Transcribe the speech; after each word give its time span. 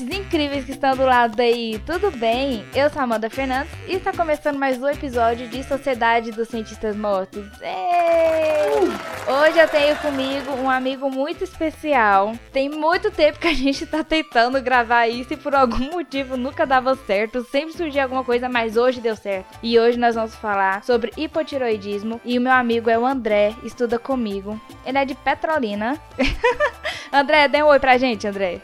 mortes 0.00 0.18
incríveis 0.18 0.64
que 0.64 0.72
estão 0.72 0.96
do 0.96 1.04
lado 1.04 1.40
aí, 1.40 1.80
tudo 1.84 2.10
bem? 2.10 2.64
Eu 2.74 2.88
sou 2.90 3.02
Amanda 3.02 3.28
Fernandes 3.28 3.72
e 3.86 3.94
está 3.94 4.12
começando 4.12 4.58
mais 4.58 4.80
um 4.80 4.88
episódio 4.88 5.48
de 5.48 5.62
Sociedade 5.64 6.30
dos 6.30 6.48
Cientistas 6.48 6.96
Mortos. 6.96 7.46
Ei! 7.60 8.80
Hoje 9.26 9.58
eu 9.58 9.68
tenho 9.68 9.96
comigo 9.96 10.52
um 10.52 10.70
amigo 10.70 11.10
muito 11.10 11.44
especial. 11.44 12.34
Tem 12.52 12.68
muito 12.68 13.10
tempo 13.10 13.38
que 13.38 13.48
a 13.48 13.54
gente 13.54 13.84
está 13.84 14.02
tentando 14.02 14.60
gravar 14.62 15.06
isso 15.08 15.34
e 15.34 15.36
por 15.36 15.54
algum 15.54 15.90
motivo 15.90 16.36
nunca 16.36 16.66
dava 16.66 16.94
certo, 16.94 17.44
sempre 17.44 17.76
surgia 17.76 18.04
alguma 18.04 18.24
coisa, 18.24 18.48
mas 18.48 18.76
hoje 18.76 19.00
deu 19.00 19.16
certo. 19.16 19.58
E 19.62 19.78
hoje 19.78 19.98
nós 19.98 20.14
vamos 20.14 20.34
falar 20.34 20.82
sobre 20.84 21.12
hipotiroidismo 21.16 22.20
e 22.24 22.38
o 22.38 22.42
meu 22.42 22.52
amigo 22.52 22.88
é 22.88 22.98
o 22.98 23.06
André, 23.06 23.54
estuda 23.62 23.98
comigo. 23.98 24.60
Ele 24.84 24.98
é 24.98 25.04
de 25.04 25.14
Petrolina. 25.14 26.00
André, 27.12 27.48
dê 27.48 27.62
um 27.62 27.66
oi 27.66 27.78
pra 27.78 27.98
gente, 27.98 28.26
André. 28.26 28.60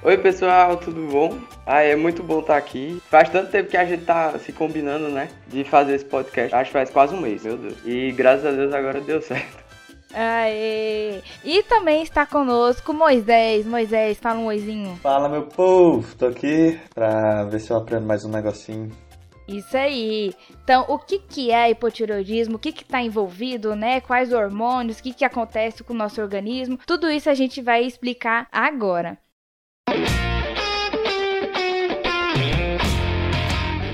Oi 0.00 0.16
pessoal, 0.16 0.76
tudo 0.76 1.08
bom? 1.08 1.36
Ah, 1.66 1.82
é 1.82 1.96
muito 1.96 2.22
bom 2.22 2.38
estar 2.38 2.56
aqui. 2.56 3.02
Faz 3.10 3.28
tanto 3.30 3.50
tempo 3.50 3.68
que 3.68 3.76
a 3.76 3.84
gente 3.84 4.04
tá 4.04 4.38
se 4.38 4.52
combinando, 4.52 5.08
né? 5.08 5.28
De 5.48 5.64
fazer 5.64 5.96
esse 5.96 6.04
podcast. 6.04 6.54
Acho 6.54 6.70
que 6.70 6.72
faz 6.72 6.88
quase 6.88 7.16
um 7.16 7.20
mês, 7.20 7.42
meu 7.42 7.56
Deus. 7.56 7.74
E 7.84 8.12
graças 8.12 8.46
a 8.46 8.52
Deus 8.52 8.72
agora 8.72 9.00
deu 9.00 9.20
certo. 9.20 9.58
Aê! 10.14 11.20
E 11.44 11.64
também 11.64 12.04
está 12.04 12.24
conosco 12.24 12.94
Moisés. 12.94 13.66
Moisés, 13.66 14.18
fala 14.20 14.38
um 14.38 14.46
oizinho. 14.46 14.96
Fala 15.02 15.28
meu 15.28 15.42
povo, 15.42 16.14
tô 16.14 16.26
aqui 16.26 16.78
pra 16.94 17.44
ver 17.44 17.58
se 17.58 17.72
eu 17.72 17.76
aprendo 17.76 18.06
mais 18.06 18.24
um 18.24 18.30
negocinho. 18.30 18.92
Isso 19.48 19.76
aí. 19.76 20.32
Então, 20.62 20.84
o 20.88 20.96
que, 20.96 21.18
que 21.18 21.50
é 21.50 21.70
hipotireoidismo? 21.70 22.54
O 22.54 22.58
que 22.58 22.68
está 22.68 23.02
envolvido, 23.02 23.74
né? 23.74 24.00
Quais 24.00 24.32
hormônios? 24.32 25.00
O 25.00 25.02
que, 25.02 25.12
que 25.12 25.24
acontece 25.24 25.82
com 25.82 25.92
o 25.92 25.96
nosso 25.96 26.22
organismo? 26.22 26.78
Tudo 26.86 27.10
isso 27.10 27.28
a 27.28 27.34
gente 27.34 27.60
vai 27.60 27.82
explicar 27.82 28.46
agora. 28.52 29.18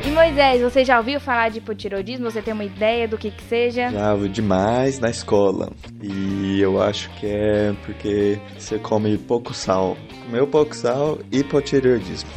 E 0.07 0.11
Moisés, 0.11 0.61
você 0.63 0.85
já 0.85 0.99
ouviu 0.99 1.19
falar 1.21 1.49
de 1.51 1.59
hipotiroidismo? 1.59 2.31
Você 2.31 2.43
tem 2.43 2.53
uma 2.53 2.65
ideia 2.65 3.09
do 3.09 3.17
que 3.17 3.31
que 3.31 3.43
seja? 3.45 3.91
Já 3.91 4.13
ouvi 4.13 4.29
demais 4.29 4.99
na 4.99 5.11
escola. 5.11 5.73
E 6.03 6.61
eu 6.61 6.83
acho 6.83 7.11
que 7.11 7.27
é 7.27 7.73
porque 7.85 8.39
você 8.59 8.79
come 8.79 9.17
pouco 9.17 9.55
sal. 9.55 9.97
Comeu 10.25 10.47
pouco 10.47 10.75
sal, 10.75 11.19
hipotireoidismo. 11.33 12.31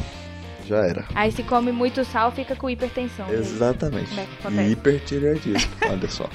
Já 0.66 0.78
era. 0.78 1.06
Aí 1.14 1.32
se 1.32 1.42
come 1.42 1.72
muito 1.72 2.04
sal, 2.04 2.30
fica 2.30 2.54
com 2.54 2.68
hipertensão. 2.68 3.26
né? 3.26 3.34
Exatamente. 3.34 4.10
Como 4.42 4.60
é 4.60 4.66
E 4.66 4.72
hipertireoidismo, 4.72 5.70
olha 5.90 6.08
só. 6.08 6.28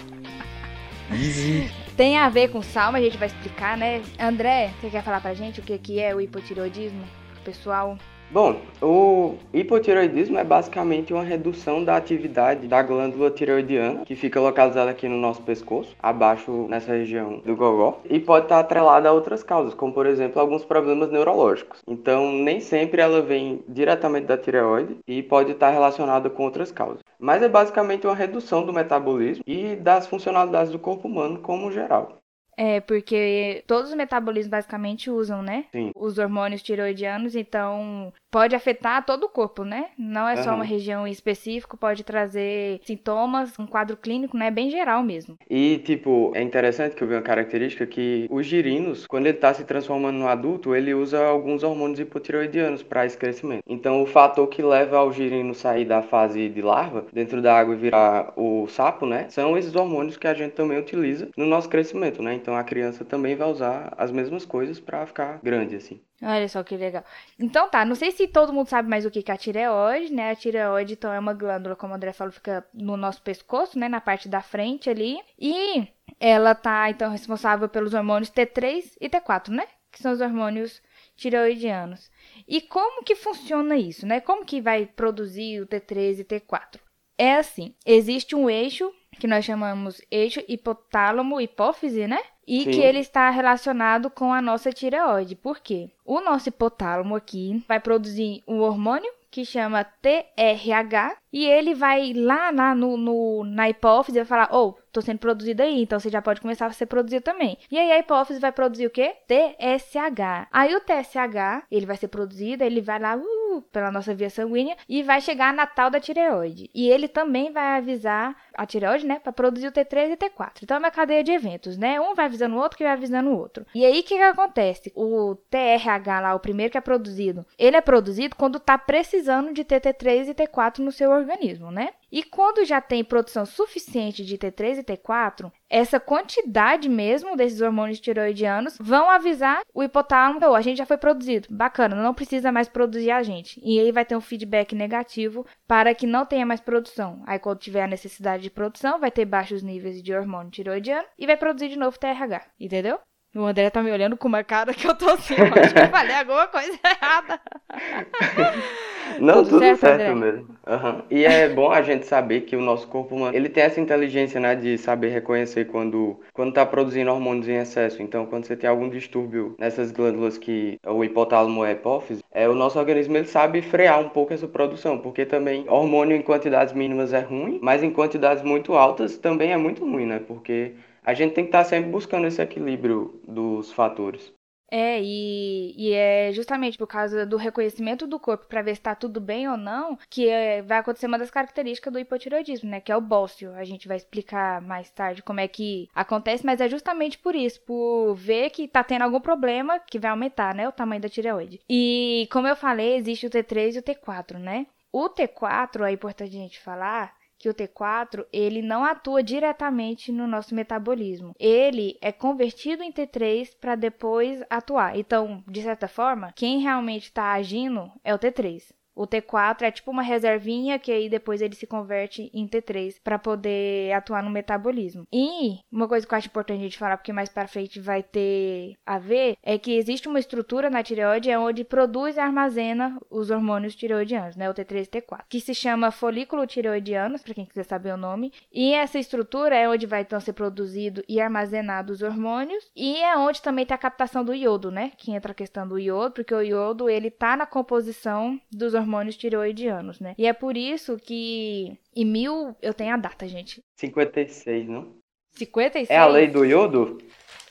Easy. 1.12 1.70
Tem 1.96 2.18
a 2.18 2.28
ver 2.28 2.50
com 2.50 2.62
sal, 2.62 2.92
mas 2.92 3.02
a 3.02 3.06
gente 3.06 3.18
vai 3.18 3.28
explicar, 3.28 3.78
né? 3.78 4.02
André, 4.20 4.72
você 4.82 4.90
quer 4.90 5.04
falar 5.04 5.22
pra 5.22 5.36
gente 5.36 5.60
o 5.60 5.64
que 5.64 5.78
que 5.78 6.00
é 6.00 6.16
o 6.16 6.20
hipotiroidismo? 6.20 7.04
Pro 7.34 7.44
pessoal. 7.44 7.98
Bom, 8.34 8.56
o 8.82 9.36
hipotireoidismo 9.54 10.40
é 10.40 10.44
basicamente 10.44 11.14
uma 11.14 11.22
redução 11.22 11.84
da 11.84 11.96
atividade 11.96 12.68
da 12.68 12.82
glândula 12.82 13.30
tireoidiana, 13.30 14.04
que 14.06 14.16
fica 14.16 14.42
localizada 14.42 14.90
aqui 14.90 15.08
no 15.08 15.18
nosso 15.18 15.44
pescoço, 15.44 15.96
abaixo 16.02 16.66
nessa 16.68 16.94
região 16.94 17.44
do 17.46 17.56
gogó, 17.56 18.02
e 18.10 18.20
pode 18.20 18.46
estar 18.46 18.58
atrelada 18.58 19.08
a 19.08 19.12
outras 19.12 19.44
causas, 19.44 19.76
como 19.76 19.94
por 19.94 20.08
exemplo 20.08 20.42
alguns 20.42 20.66
problemas 20.66 21.12
neurológicos. 21.12 21.84
Então, 21.88 22.32
nem 22.32 22.60
sempre 22.60 23.04
ela 23.04 23.22
vem 23.22 23.64
diretamente 23.70 24.26
da 24.26 24.36
tireoide 24.36 24.98
e 25.08 25.22
pode 25.22 25.52
estar 25.52 25.70
relacionada 25.70 26.28
com 26.28 26.44
outras 26.44 26.72
causas. 26.72 27.04
Mas 27.20 27.44
é 27.44 27.48
basicamente 27.48 28.08
uma 28.08 28.16
redução 28.16 28.66
do 28.66 28.74
metabolismo 28.74 29.44
e 29.46 29.76
das 29.76 30.08
funcionalidades 30.08 30.72
do 30.72 30.80
corpo 30.80 31.08
humano 31.08 31.38
como 31.38 31.72
geral. 31.72 32.23
É, 32.58 32.80
porque 32.80 33.64
todos 33.68 33.90
os 33.90 33.96
metabolismos 33.96 34.50
basicamente 34.50 35.10
usam, 35.10 35.42
né? 35.42 35.66
Sim. 35.72 35.92
Os 35.96 36.18
hormônios 36.18 36.62
tiroidianos, 36.62 37.36
então 37.36 38.12
pode 38.32 38.56
afetar 38.56 39.06
todo 39.06 39.26
o 39.26 39.30
corpo, 39.30 39.64
né? 39.64 39.88
Não 39.98 40.28
é 40.28 40.36
só 40.38 40.50
Aham. 40.50 40.56
uma 40.56 40.66
região 40.66 41.08
específica, 41.08 41.78
pode 41.78 42.04
trazer 42.04 42.80
sintomas, 42.84 43.58
um 43.60 43.68
quadro 43.68 43.96
clínico, 43.96 44.36
né? 44.36 44.50
Bem 44.50 44.72
geral 44.72 45.04
mesmo. 45.04 45.38
E, 45.48 45.78
tipo, 45.86 46.32
é 46.34 46.42
interessante 46.42 46.96
que 46.96 47.04
eu 47.04 47.08
vi 47.08 47.14
uma 47.14 47.22
característica 47.22 47.86
que 47.86 48.28
os 48.32 48.46
girinos, 48.46 49.06
quando 49.06 49.28
ele 49.28 49.36
está 49.36 49.54
se 49.54 49.64
transformando 49.64 50.18
no 50.18 50.28
adulto, 50.28 50.76
ele 50.76 50.96
usa 50.96 51.24
alguns 51.24 51.64
hormônios 51.64 52.00
hipotireoidianos 52.00 52.82
para 52.82 53.06
esse 53.06 53.18
crescimento. 53.18 53.64
Então, 53.68 54.02
o 54.02 54.06
fator 54.06 54.48
que 54.48 54.64
leva 54.64 54.98
ao 54.98 55.12
girino 55.12 55.54
sair 55.54 55.86
da 55.86 56.02
fase 56.02 56.50
de 56.50 56.62
larva, 56.62 57.06
dentro 57.14 57.40
da 57.40 57.56
água 57.56 57.76
e 57.76 57.78
virar 57.78 58.34
o 58.36 58.68
sapo, 58.68 59.06
né? 59.06 59.28
São 59.30 59.56
esses 59.56 59.76
hormônios 59.76 60.18
que 60.18 60.28
a 60.28 60.34
gente 60.34 60.54
também 60.54 60.80
utiliza 60.80 61.30
no 61.38 61.46
nosso 61.46 61.70
crescimento, 61.70 62.22
né? 62.24 62.34
Então, 62.44 62.58
a 62.58 62.64
criança 62.64 63.06
também 63.06 63.38
vai 63.38 63.50
usar 63.50 63.94
as 63.98 64.12
mesmas 64.12 64.44
coisas 64.44 64.78
para 64.78 65.08
ficar 65.08 65.40
grande, 65.42 65.78
assim. 65.78 66.02
Olha 66.22 66.50
só 66.50 66.62
que 66.62 66.76
legal. 66.76 67.06
Então 67.40 67.70
tá, 67.70 67.86
não 67.86 67.96
sei 67.96 68.12
se 68.12 68.28
todo 68.28 68.52
mundo 68.52 68.68
sabe 68.68 68.90
mais 68.90 69.06
o 69.06 69.10
que 69.10 69.24
é 69.26 69.34
a 69.34 69.38
tireoide, 69.38 70.14
né? 70.14 70.32
A 70.32 70.36
tireoide, 70.36 70.94
então, 70.94 71.12
é 71.14 71.18
uma 71.18 71.34
glândula, 71.34 71.74
como 71.74 71.94
o 71.94 71.96
André 71.96 72.12
falou, 72.12 72.34
fica 72.34 72.68
no 72.74 72.98
nosso 72.98 73.22
pescoço, 73.22 73.80
né? 73.80 73.88
Na 73.88 74.02
parte 74.02 74.28
da 74.28 74.42
frente 74.42 74.90
ali. 74.90 75.18
E 75.40 75.88
ela 76.20 76.54
tá, 76.54 76.90
então, 76.90 77.10
responsável 77.10 77.70
pelos 77.70 77.94
hormônios 77.94 78.30
T3 78.30 78.98
e 79.00 79.10
T4, 79.10 79.48
né? 79.48 79.66
Que 79.90 80.02
são 80.02 80.12
os 80.12 80.20
hormônios 80.20 80.82
tireoidianos. 81.16 82.12
E 82.46 82.60
como 82.60 83.06
que 83.06 83.16
funciona 83.16 83.78
isso, 83.78 84.06
né? 84.06 84.20
Como 84.20 84.44
que 84.44 84.60
vai 84.60 84.86
produzir 84.86 85.62
o 85.62 85.68
T3 85.68 86.20
e 86.20 86.26
T4? 86.26 86.78
É 87.18 87.36
assim, 87.36 87.74
existe 87.86 88.36
um 88.36 88.50
eixo 88.50 88.92
que 89.20 89.28
nós 89.28 89.46
chamamos 89.46 90.02
eixo 90.12 90.42
hipotálamo-hipófise, 90.48 92.08
né? 92.08 92.20
E 92.46 92.64
Sim. 92.64 92.72
que 92.72 92.82
ele 92.82 93.00
está 93.00 93.30
relacionado 93.30 94.10
com 94.10 94.34
a 94.34 94.42
nossa 94.42 94.72
tireoide. 94.72 95.36
Por 95.36 95.60
quê? 95.60 95.90
O 96.06 96.20
nosso 96.20 96.50
hipotálamo 96.50 97.16
aqui 97.16 97.64
vai 97.68 97.80
produzir 97.80 98.44
um 98.48 98.60
hormônio 98.60 99.12
que 99.32 99.46
chama 99.46 99.84
TRH 99.84 101.18
e 101.34 101.46
ele 101.46 101.74
vai 101.74 102.14
lá, 102.14 102.52
lá 102.52 102.74
no, 102.76 102.96
no- 102.96 103.44
na 103.44 103.68
hipófise 103.70 104.18
e 104.18 104.22
vai 104.22 104.26
falar, 104.28 104.56
oh, 104.56 104.76
tô 104.92 105.02
sendo 105.02 105.18
produzido 105.18 105.64
aí, 105.64 105.82
então 105.82 106.00
você 106.00 106.08
já 106.10 106.22
pode 106.22 106.40
começar 106.40 106.68
a 106.68 106.72
ser 106.72 106.86
produzido 106.86 107.24
também. 107.24 107.58
E 107.72 107.78
aí 107.80 107.92
a 107.92 107.98
hipófise 107.98 108.40
vai 108.40 108.52
produzir 108.52 108.86
o 108.86 108.92
quê? 108.92 109.16
TSH. 109.28 110.48
Aí 110.52 110.76
o 110.76 110.80
TSH, 110.82 111.66
ele 111.72 111.86
vai 111.86 111.98
ser 111.98 112.08
produzido, 112.10 112.64
ele 112.64 112.80
vai 112.80 113.00
lá, 113.00 113.16
uh, 113.18 113.62
pela 113.72 113.92
nossa 113.92 114.14
via 114.14 114.30
sanguínea 114.30 114.76
e 114.88 115.02
vai 115.04 115.20
chegar 115.22 115.54
na 115.54 115.66
tal 115.66 115.90
da 115.90 116.00
tireoide. 116.00 116.70
E 116.74 116.90
ele 116.90 117.08
também 117.08 117.52
vai 117.52 117.78
avisar 117.78 118.36
a 118.54 118.66
tireoide, 118.66 119.06
né, 119.06 119.20
para 119.20 119.32
produzir 119.34 119.68
o 119.68 119.72
T3 119.72 120.12
e 120.12 120.18
T4. 120.18 120.52
Então 120.64 120.78
é 120.78 120.80
uma 120.80 120.92
cadeia 120.92 121.24
de 121.24 121.32
eventos, 121.32 121.78
né? 121.78 122.00
Um 122.00 122.14
vai 122.14 122.26
avisando 122.26 122.56
o 122.56 122.60
outro 122.60 122.78
que 122.78 122.84
vai 122.84 122.94
avisando 122.94 123.30
o 123.32 123.38
outro. 123.38 123.66
E 123.74 123.84
aí 123.86 124.00
o 124.00 124.04
que, 124.04 124.16
que 124.16 124.22
acontece? 124.22 124.92
O 124.96 125.36
TRH 125.50 126.20
lá, 126.20 126.36
o 126.36 126.40
primeiro 126.40 126.72
que 126.72 126.78
é 126.78 126.82
produzido, 126.82 127.46
ele 127.58 127.76
é 127.78 127.82
produzido 127.82 128.36
quando 128.36 128.60
tá 128.60 128.78
precisando 128.78 129.54
de 129.54 129.64
ter 129.64 129.82
T3 129.82 130.30
e 130.30 130.34
T4 130.36 130.80
no 130.80 130.92
seu 130.92 131.10
organismo, 131.10 131.23
né? 131.72 131.90
E 132.12 132.24
quando 132.24 132.66
já 132.66 132.80
tem 132.80 133.04
produção 133.04 133.46
suficiente 133.46 134.24
de 134.24 134.38
T3 134.38 134.80
e 134.80 134.84
T4, 134.84 135.52
essa 135.70 136.00
quantidade 136.00 136.88
mesmo 136.88 137.36
desses 137.36 137.62
hormônios 137.62 138.00
tiroidianos 138.00 138.78
vão 138.80 139.10
avisar 139.10 139.62
o 139.74 139.82
hipotálamo, 139.82 140.40
oh, 140.44 140.56
a 140.56 140.62
gente 140.62 140.78
já 140.78 140.86
foi 140.86 140.98
produzido, 140.98 141.48
bacana, 141.50 141.96
não 141.96 142.14
precisa 142.14 142.52
mais 142.52 142.70
produzir 142.70 143.12
a 143.12 143.24
gente. 143.24 143.60
E 143.64 143.80
aí 143.80 143.92
vai 143.92 144.06
ter 144.06 144.16
um 144.16 144.22
feedback 144.22 144.76
negativo 144.76 145.46
para 145.68 145.96
que 145.96 146.06
não 146.06 146.26
tenha 146.26 146.46
mais 146.46 146.62
produção. 146.62 147.24
Aí 147.26 147.40
quando 147.40 147.60
tiver 147.60 147.84
a 147.84 147.88
necessidade 147.88 148.44
de 148.44 148.50
produção, 148.50 149.00
vai 149.00 149.10
ter 149.10 149.26
baixos 149.26 149.64
níveis 149.64 150.02
de 150.02 150.14
hormônio 150.14 150.52
tiroidiano 150.52 151.08
e 151.18 151.26
vai 151.26 151.38
produzir 151.38 151.70
de 151.70 151.78
novo 151.78 151.98
TRH, 151.98 152.46
entendeu? 152.60 153.00
O 153.36 153.46
André 153.46 153.72
tá 153.72 153.82
me 153.82 153.92
olhando 153.92 154.16
com 154.16 154.28
uma 154.28 154.44
cara 154.44 154.74
que 154.76 154.88
eu 154.88 154.96
tô 154.96 155.10
assim, 155.10 155.34
eu 155.34 155.46
acho 155.46 155.74
que 155.74 155.80
eu 155.80 155.90
falei 155.90 156.16
alguma 156.16 156.48
coisa 156.48 156.80
errada. 156.86 157.42
Não, 159.20 159.36
Tudo 159.44 159.50
tudo, 159.50 159.60
certo, 159.60 159.80
certo, 159.80 160.16
mesmo. 160.16 160.48
Aham. 160.66 161.04
E 161.10 161.26
é 161.26 161.50
bom 161.50 161.72
a 161.72 161.82
gente 161.82 162.06
saber 162.06 162.42
que 162.42 162.56
o 162.56 162.62
nosso 162.62 162.88
corpo 162.88 163.16
humano, 163.16 163.36
ele 163.36 163.50
tem 163.50 163.64
essa 163.64 163.80
inteligência, 163.80 164.40
né, 164.40 164.56
de 164.56 164.78
saber 164.78 165.10
reconhecer 165.10 165.66
quando 165.66 166.20
quando 166.34 166.54
tá 166.54 166.66
produzindo 166.66 167.12
hormônios 167.12 167.48
em 167.48 167.58
excesso. 167.58 168.02
Então, 168.02 168.26
quando 168.26 168.46
você 168.46 168.56
tem 168.56 168.70
algum 168.70 168.90
distúrbio 168.90 169.56
nessas 169.60 169.92
glândulas 169.92 170.38
que 170.38 170.78
o 170.86 171.04
hipotálamo 171.04 171.60
ou 171.60 171.66
a 171.66 171.72
hipófise, 171.72 172.24
é 172.32 172.48
o 172.48 172.56
nosso 172.56 172.80
organismo 172.80 173.18
ele 173.18 173.28
sabe 173.28 173.62
frear 173.62 174.00
um 174.00 174.10
pouco 174.10 174.34
essa 174.34 174.48
produção, 174.48 174.98
porque 174.98 175.26
também 175.26 175.66
hormônio 175.70 176.16
em 176.16 176.22
quantidades 176.22 176.74
mínimas 176.74 177.14
é 177.14 177.20
ruim, 177.22 177.60
mas 177.62 177.84
em 177.84 177.92
quantidades 177.92 178.44
muito 178.44 178.74
altas 178.74 179.18
também 179.18 179.52
é 179.52 179.58
muito 179.58 179.84
ruim, 179.86 180.06
né? 180.06 180.20
Porque 180.26 180.74
a 181.04 181.14
gente 181.14 181.34
tem 181.34 181.44
que 181.44 181.50
estar 181.50 181.64
sempre 181.64 181.90
buscando 181.90 182.28
esse 182.28 182.42
equilíbrio 182.42 183.20
dos 183.28 183.72
fatores. 183.72 184.34
É, 184.76 185.00
e, 185.00 185.76
e 185.78 185.94
é 185.94 186.32
justamente 186.34 186.80
por 186.80 186.88
causa 186.88 187.28
do 187.28 187.38
reconhecimento 187.38 188.08
do 188.08 188.20
corpo 188.20 188.48
para 188.48 188.64
ver 188.64 188.74
se 188.74 188.82
tá 188.82 188.96
tudo 188.96 189.22
bem 189.22 189.48
ou 189.48 189.56
não, 189.56 190.00
que 190.10 190.28
é- 190.28 190.64
vai 190.64 190.80
acontecer 190.80 191.06
uma 191.06 191.20
das 191.20 191.30
características 191.30 191.94
do 191.94 192.00
hipotireoidismo, 192.00 192.72
né? 192.72 192.82
Que 192.82 192.92
é 192.92 192.98
o 192.98 193.02
bócio. 193.02 193.54
A 193.54 193.64
gente 193.64 193.88
vai 193.88 193.98
explicar 193.98 194.60
mais 194.64 194.90
tarde 194.90 195.22
como 195.22 195.40
é 195.40 195.48
que 195.48 195.88
acontece, 195.94 196.44
mas 196.44 196.60
é 196.60 196.68
justamente 196.68 197.20
por 197.20 197.36
isso, 197.36 197.62
por 197.62 198.16
ver 198.16 198.50
que 198.50 198.68
tá 198.68 198.84
tendo 198.84 199.04
algum 199.04 199.22
problema 199.22 199.80
que 199.80 200.00
vai 200.00 200.10
aumentar, 200.10 200.56
né? 200.56 200.68
O 200.68 200.72
tamanho 200.72 201.02
da 201.02 201.08
tireoide. 201.10 201.60
E 201.70 202.28
como 202.32 202.48
eu 202.48 202.56
falei, 202.56 202.96
existe 202.96 203.28
o 203.28 203.30
T3 203.30 203.76
e 203.76 203.80
o 203.80 203.84
T4, 203.84 204.40
né? 204.40 204.66
O 204.92 205.08
T4, 205.08 205.84
é 205.88 205.92
importante 205.92 206.36
a 206.36 206.40
gente 206.40 206.60
falar 206.60 207.14
que 207.44 207.50
o 207.50 207.54
T4 207.54 208.26
ele 208.32 208.62
não 208.62 208.86
atua 208.86 209.22
diretamente 209.22 210.14
no 210.14 210.26
nosso 210.26 210.56
metabolismo. 210.56 211.36
Ele 211.38 211.98
é 212.02 212.10
convertido 212.10 212.82
em 212.82 212.90
T3 212.90 213.50
para 213.60 213.76
depois 213.76 214.42
atuar. 214.50 214.98
Então, 214.98 215.44
de 215.46 215.62
certa 215.62 215.90
forma, 215.90 216.32
quem 216.38 216.62
realmente 216.62 217.04
está 217.04 217.34
agindo 217.34 217.92
é 218.02 218.16
o 218.16 218.18
T3. 218.18 218.72
O 218.96 219.08
T4 219.08 219.64
é 219.64 219.72
tipo 219.72 219.92
uma 219.92 220.04
reservinha 220.04 220.78
que 220.78 220.92
aí 220.92 221.10
depois 221.10 221.42
ele 221.42 221.56
se 221.56 221.66
converte 221.66 222.30
em 222.34 222.48
T3 222.48 222.96
para 223.04 223.18
poder 223.18 223.92
atuar 223.94 224.24
no 224.24 224.30
metabolismo. 224.30 225.08
E 225.12 225.60
uma 225.72 225.88
coisa 225.88 226.06
que 226.06 226.14
eu 226.14 226.18
acho 226.18 226.28
importante 226.28 226.60
a 226.60 226.64
gente 226.64 226.78
falar, 226.78 226.98
porque 226.98 227.14
mais 227.14 227.30
para 227.30 227.48
frente 227.48 227.80
vai 227.80 228.04
ter 228.04 228.76
a 228.86 229.00
ver, 229.00 229.36
é 229.42 229.58
que 229.58 229.76
existe 229.76 230.08
uma 230.08 230.20
estrutura 230.20 230.70
na 230.70 230.84
tireoide 230.84 231.32
é 231.32 231.40
onde 231.40 231.64
produz 231.64 232.18
e 232.18 232.20
armazena 232.20 232.98
os 233.10 233.32
hormônios 233.32 233.76
tireoidianos, 233.76 234.36
né, 234.36 234.50
o 234.50 234.54
T3 234.54 234.84
e 234.84 235.02
T4, 235.02 235.24
que 235.28 235.40
se 235.40 235.56
chama 235.56 235.92
folículo 235.92 236.46
tireoidiano, 236.46 237.20
para 237.20 237.34
quem 237.34 237.46
quiser 237.46 237.64
saber 237.64 237.94
o 237.94 237.98
nome. 237.98 238.32
E 238.52 238.74
essa 238.74 239.00
estrutura 239.00 239.56
é 239.56 239.68
onde 239.68 239.86
vai 239.86 240.02
então 240.02 240.20
ser 240.20 240.34
produzido 240.34 241.04
e 241.08 241.20
armazenado 241.20 241.94
os 241.94 242.02
hormônios 242.02 242.72
e 242.76 242.98
é 242.98 243.18
onde 243.18 243.42
também 243.42 243.66
tem 243.66 243.76
a 243.76 243.78
captação 243.78 244.24
do 244.24 244.34
iodo, 244.34 244.70
né, 244.70 244.92
que 244.98 245.12
entra 245.12 245.32
a 245.32 245.36
questão 245.36 245.68
do 245.68 245.80
iodo, 245.80 246.14
porque 246.16 246.34
o 246.34 246.42
iodo 246.42 246.90
ele 246.90 247.10
tá 247.10 247.36
na 247.36 247.46
composição 247.46 248.40
dos 248.52 248.74
hormônios 248.74 248.83
hormônios 248.84 249.18
tireoidianos, 249.18 250.00
né? 250.00 250.14
E 250.18 250.28
é 250.28 250.34
por 250.34 250.56
isso 250.58 250.98
que 250.98 251.78
em 251.96 252.06
mil, 252.06 252.56
eu 252.62 252.74
tenho 252.74 252.94
a 252.94 252.98
data, 252.98 253.28
gente. 253.28 253.62
56, 253.78 254.68
não? 254.68 254.96
56? 255.32 255.90
É 255.90 255.98
a 255.98 256.06
lei 256.06 256.28
do 256.28 256.46
iodo? 256.46 256.98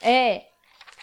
É. 0.00 0.42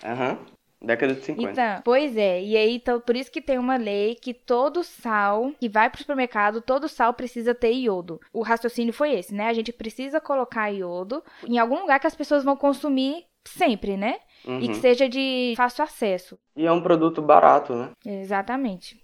Aham. 0.04 0.32
Uhum. 0.32 0.60
Década 0.82 1.14
de 1.14 1.26
50. 1.26 1.52
Então, 1.52 1.82
pois 1.84 2.16
é. 2.16 2.42
E 2.42 2.56
aí, 2.56 2.76
então, 2.76 3.02
por 3.02 3.16
isso 3.16 3.30
que 3.30 3.42
tem 3.42 3.58
uma 3.58 3.76
lei 3.76 4.16
que 4.16 4.34
todo 4.34 4.82
sal 4.82 5.52
que 5.60 5.68
vai 5.68 5.90
pro 5.90 6.00
supermercado, 6.00 6.62
todo 6.62 6.88
sal 6.88 7.14
precisa 7.14 7.54
ter 7.54 7.74
iodo. 7.74 8.20
O 8.32 8.42
raciocínio 8.42 8.94
foi 8.94 9.14
esse, 9.14 9.36
né? 9.36 9.48
A 9.48 9.54
gente 9.54 9.74
precisa 9.74 10.22
colocar 10.22 10.70
iodo 10.70 11.22
em 11.46 11.58
algum 11.58 11.82
lugar 11.82 12.00
que 12.00 12.08
as 12.08 12.16
pessoas 12.16 12.46
vão 12.46 12.56
consumir 12.56 13.26
sempre, 13.46 13.98
né? 13.98 14.20
Uhum. 14.46 14.60
E 14.60 14.68
que 14.70 14.76
uhum. 14.76 14.82
seja 14.82 15.10
de 15.10 15.54
fácil 15.58 15.84
acesso. 15.84 16.40
E 16.56 16.66
é 16.66 16.72
um 16.72 16.82
produto 16.82 17.22
barato, 17.22 17.76
né? 17.76 17.92
Exatamente. 18.06 19.04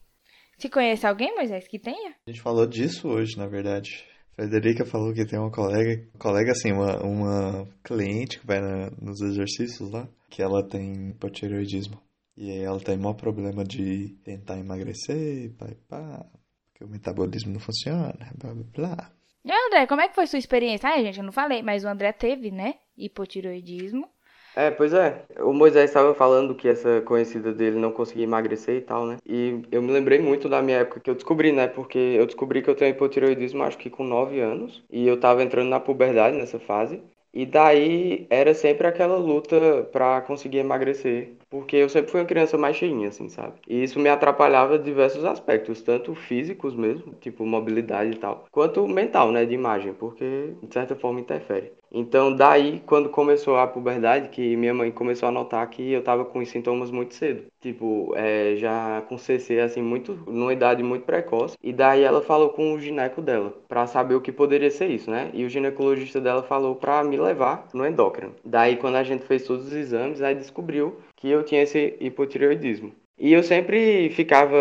Se 0.58 0.70
conhece 0.70 1.06
alguém, 1.06 1.36
Moisés, 1.36 1.68
que 1.68 1.78
tenha? 1.78 2.16
A 2.28 2.32
gente 2.32 2.42
falou 2.42 2.66
disso 2.66 3.08
hoje, 3.08 3.38
na 3.38 3.48
verdade. 3.48 4.06
Frederica 4.36 4.86
falou 4.86 5.14
que 5.14 5.26
tem 5.26 5.40
uma 5.40 5.52
colega, 5.52 6.06
colega 6.18 6.52
assim, 6.52 6.72
uma, 6.72 7.02
uma 7.02 7.68
cliente 7.84 8.40
que 8.40 8.46
vai 8.46 8.60
na, 8.60 8.92
nos 9.02 9.22
exercícios 9.22 9.90
lá, 9.90 10.08
que 10.30 10.42
ela 10.42 10.62
tem 10.62 11.10
hipotireoidismo. 11.10 12.02
E 12.36 12.52
aí 12.52 12.64
ela 12.64 12.80
tem 12.80 12.98
maior 12.98 13.14
problema 13.14 13.64
de 13.64 14.10
tentar 14.24 14.60
emagrecer, 14.60 15.54
pá, 15.58 15.68
pá, 15.88 16.26
porque 16.66 16.84
o 16.84 16.90
metabolismo 16.90 17.54
não 17.54 17.60
funciona, 17.62 18.14
blá 18.38 18.54
blá 18.54 18.64
blá. 18.74 19.12
E 19.46 19.52
André, 19.52 19.88
como 19.88 20.02
é 20.02 20.10
que 20.10 20.16
foi 20.16 20.28
sua 20.28 20.40
experiência? 20.40 20.90
Ah, 20.90 21.02
gente, 21.02 21.20
eu 21.20 21.24
não 21.24 21.32
falei, 21.32 21.62
mas 21.62 21.86
o 21.86 21.88
André 21.88 22.12
teve, 22.12 22.52
né, 22.52 22.76
hipotireoidismo. 22.98 24.10
É, 24.58 24.72
pois 24.72 24.94
é. 24.94 25.26
O 25.40 25.52
Moisés 25.52 25.90
estava 25.90 26.16
falando 26.16 26.56
que 26.56 26.68
essa 26.68 27.02
conhecida 27.02 27.54
dele 27.54 27.78
não 27.78 27.92
conseguia 27.92 28.24
emagrecer 28.24 28.78
e 28.78 28.82
tal, 28.82 29.06
né? 29.06 29.18
E 29.26 29.62
eu 29.70 29.82
me 29.82 29.92
lembrei 29.92 30.18
muito 30.20 30.48
da 30.48 30.62
minha 30.62 30.78
época 30.80 31.02
que 31.02 31.10
eu 31.10 31.16
descobri, 31.16 31.52
né? 31.52 31.68
Porque 31.68 31.98
eu 31.98 32.26
descobri 32.26 32.62
que 32.62 32.70
eu 32.70 32.76
tenho 32.76 32.92
hipotireoidismo 32.92 33.64
acho 33.64 33.78
que 33.78 33.90
com 33.90 34.06
9 34.06 34.40
anos. 34.40 34.82
E 34.90 35.06
eu 35.06 35.20
tava 35.20 35.44
entrando 35.44 35.70
na 35.70 35.80
puberdade 35.80 36.38
nessa 36.38 36.58
fase. 36.58 37.04
E 37.34 37.46
daí 37.46 38.28
era 38.30 38.54
sempre 38.54 38.88
aquela 38.88 39.18
luta 39.18 39.84
para 39.92 40.22
conseguir 40.22 40.60
emagrecer, 40.60 41.36
porque 41.56 41.78
eu 41.78 41.88
sempre 41.88 42.12
fui 42.12 42.20
uma 42.20 42.28
criança 42.28 42.58
mais 42.58 42.76
cheinha, 42.76 43.08
assim, 43.08 43.30
sabe? 43.30 43.54
E 43.66 43.82
isso 43.82 43.98
me 43.98 44.10
atrapalhava 44.10 44.78
diversos 44.78 45.24
aspectos, 45.24 45.82
tanto 45.82 46.14
físicos 46.14 46.76
mesmo, 46.76 47.14
tipo 47.22 47.46
mobilidade 47.46 48.12
e 48.12 48.16
tal, 48.18 48.44
quanto 48.52 48.86
mental, 48.86 49.32
né, 49.32 49.46
de 49.46 49.54
imagem, 49.54 49.94
porque 49.94 50.54
de 50.62 50.74
certa 50.74 50.98
forma 50.98 51.22
interfere. 51.22 51.72
Então, 51.98 52.36
daí, 52.36 52.84
quando 52.86 53.08
começou 53.08 53.56
a 53.56 53.66
puberdade, 53.66 54.28
que 54.28 54.58
minha 54.58 54.74
mãe 54.74 54.92
começou 54.92 55.30
a 55.30 55.32
notar 55.32 55.66
que 55.70 55.94
eu 55.94 56.04
tava 56.04 56.26
com 56.26 56.40
os 56.40 56.50
sintomas 56.50 56.92
muito 56.92 57.16
cedo. 57.16 57.46
Tipo, 57.62 58.12
é, 58.18 58.58
já 58.58 59.02
com 59.08 59.18
CC, 59.18 59.62
assim, 59.62 59.82
muito, 59.82 60.14
numa 60.28 60.52
idade 60.52 60.84
muito 60.84 61.06
precoce. 61.06 61.56
E 61.64 61.72
daí 61.72 62.04
ela 62.04 62.22
falou 62.22 62.50
com 62.50 62.74
o 62.74 62.80
gineco 62.82 63.22
dela, 63.22 63.54
para 63.70 63.88
saber 63.88 64.16
o 64.16 64.20
que 64.20 64.34
poderia 64.34 64.70
ser 64.70 64.90
isso, 64.90 65.10
né? 65.10 65.30
E 65.34 65.46
o 65.46 65.50
ginecologista 65.50 66.20
dela 66.20 66.44
falou 66.44 66.76
para 66.76 67.02
me 67.02 67.16
levar 67.16 67.66
no 67.74 67.88
endócrino. 67.88 68.34
Daí, 68.44 68.76
quando 68.76 68.96
a 68.96 69.04
gente 69.04 69.24
fez 69.24 69.46
todos 69.46 69.68
os 69.68 69.74
exames, 69.74 70.22
aí 70.22 70.36
descobriu 70.36 70.98
que 71.26 71.32
eu 71.32 71.44
tinha 71.44 71.64
esse 71.64 71.98
hipotireoidismo. 72.00 72.94
E 73.18 73.32
eu 73.32 73.42
sempre 73.44 74.10
ficava 74.10 74.58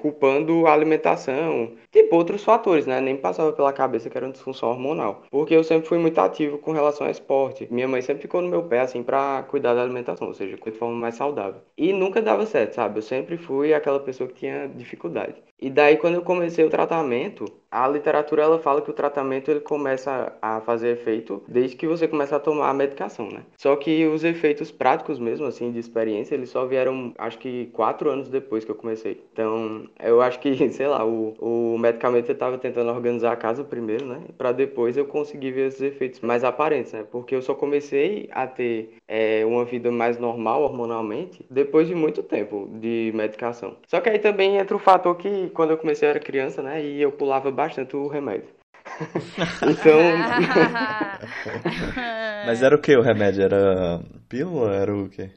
culpando 0.00 0.66
a 0.66 0.72
alimentação, 0.72 1.72
tipo 1.90 2.14
outros 2.16 2.44
fatores, 2.44 2.86
né? 2.86 3.00
Nem 3.00 3.16
passava 3.16 3.52
pela 3.52 3.72
cabeça 3.72 4.08
que 4.08 4.16
era 4.16 4.26
uma 4.26 4.32
disfunção 4.32 4.70
hormonal. 4.70 5.24
Porque 5.30 5.54
eu 5.54 5.64
sempre 5.64 5.88
fui 5.88 5.98
muito 5.98 6.18
ativo 6.20 6.58
com 6.58 6.72
relação 6.72 7.06
ao 7.06 7.10
esporte. 7.10 7.66
Minha 7.70 7.88
mãe 7.88 8.00
sempre 8.02 8.22
ficou 8.22 8.40
no 8.40 8.48
meu 8.48 8.62
pé, 8.62 8.80
assim, 8.80 9.02
pra 9.02 9.44
cuidar 9.48 9.74
da 9.74 9.82
alimentação, 9.82 10.28
ou 10.28 10.34
seja, 10.34 10.56
de 10.56 10.70
forma 10.72 10.94
mais 10.94 11.16
saudável. 11.16 11.60
E 11.76 11.92
nunca 11.92 12.22
dava 12.22 12.46
certo, 12.46 12.74
sabe? 12.74 12.98
Eu 12.98 13.02
sempre 13.02 13.36
fui 13.36 13.72
aquela 13.74 14.00
pessoa 14.00 14.28
que 14.28 14.34
tinha 14.34 14.68
dificuldade. 14.68 15.34
E 15.58 15.70
daí, 15.70 15.96
quando 15.96 16.16
eu 16.16 16.22
comecei 16.22 16.64
o 16.64 16.70
tratamento, 16.70 17.46
a 17.70 17.88
literatura 17.88 18.42
ela 18.42 18.58
fala 18.58 18.82
que 18.82 18.90
o 18.90 18.94
tratamento 18.94 19.50
ele 19.50 19.60
começa 19.60 20.36
a 20.42 20.60
fazer 20.60 20.90
efeito 20.90 21.42
desde 21.48 21.76
que 21.76 21.86
você 21.86 22.06
começa 22.06 22.36
a 22.36 22.40
tomar 22.40 22.68
a 22.68 22.74
medicação, 22.74 23.28
né? 23.30 23.42
Só 23.56 23.74
que 23.74 24.06
os 24.06 24.22
efeitos 24.22 24.70
práticos 24.70 25.18
mesmo, 25.18 25.46
assim, 25.46 25.72
de 25.72 25.78
experiência, 25.78 26.34
eles 26.34 26.50
só 26.50 26.66
vieram, 26.66 27.14
acho 27.16 27.38
que 27.38 27.66
quatro 27.72 27.95
anos 28.04 28.28
depois 28.28 28.64
que 28.64 28.70
eu 28.70 28.74
comecei. 28.74 29.22
Então, 29.32 29.86
eu 30.00 30.20
acho 30.20 30.38
que, 30.40 30.54
sei 30.70 30.86
lá, 30.86 31.04
o, 31.04 31.34
o 31.38 31.78
medicamento 31.78 32.28
eu 32.28 32.34
estava 32.34 32.58
tentando 32.58 32.90
organizar 32.90 33.32
a 33.32 33.36
casa 33.36 33.64
primeiro, 33.64 34.06
né? 34.06 34.20
Para 34.36 34.52
depois 34.52 34.96
eu 34.96 35.06
conseguir 35.06 35.52
ver 35.52 35.68
esses 35.68 35.80
efeitos 35.80 36.20
mais 36.20 36.44
aparentes, 36.44 36.92
né? 36.92 37.04
Porque 37.10 37.34
eu 37.34 37.42
só 37.42 37.54
comecei 37.54 38.28
a 38.32 38.46
ter 38.46 38.96
é, 39.08 39.44
uma 39.44 39.64
vida 39.64 39.90
mais 39.90 40.18
normal 40.18 40.62
hormonalmente 40.62 41.44
depois 41.50 41.88
de 41.88 41.94
muito 41.94 42.22
tempo 42.22 42.68
de 42.80 43.12
medicação. 43.14 43.76
Só 43.86 44.00
que 44.00 44.08
aí 44.08 44.18
também 44.18 44.56
entra 44.56 44.76
o 44.76 44.80
fator 44.80 45.16
que 45.16 45.50
quando 45.50 45.70
eu 45.70 45.78
comecei 45.78 46.06
eu 46.06 46.10
era 46.10 46.20
criança, 46.20 46.62
né? 46.62 46.84
E 46.84 47.00
eu 47.00 47.12
pulava 47.12 47.50
bastante 47.50 47.96
o 47.96 48.06
remédio. 48.06 48.48
então. 49.62 49.98
Mas 52.46 52.62
era 52.62 52.76
o 52.76 52.78
que 52.78 52.96
o 52.96 53.02
remédio? 53.02 53.42
Era 53.42 54.00
pílula? 54.28 54.74
Era 54.74 54.94
o 54.94 55.08
quê? 55.08 55.30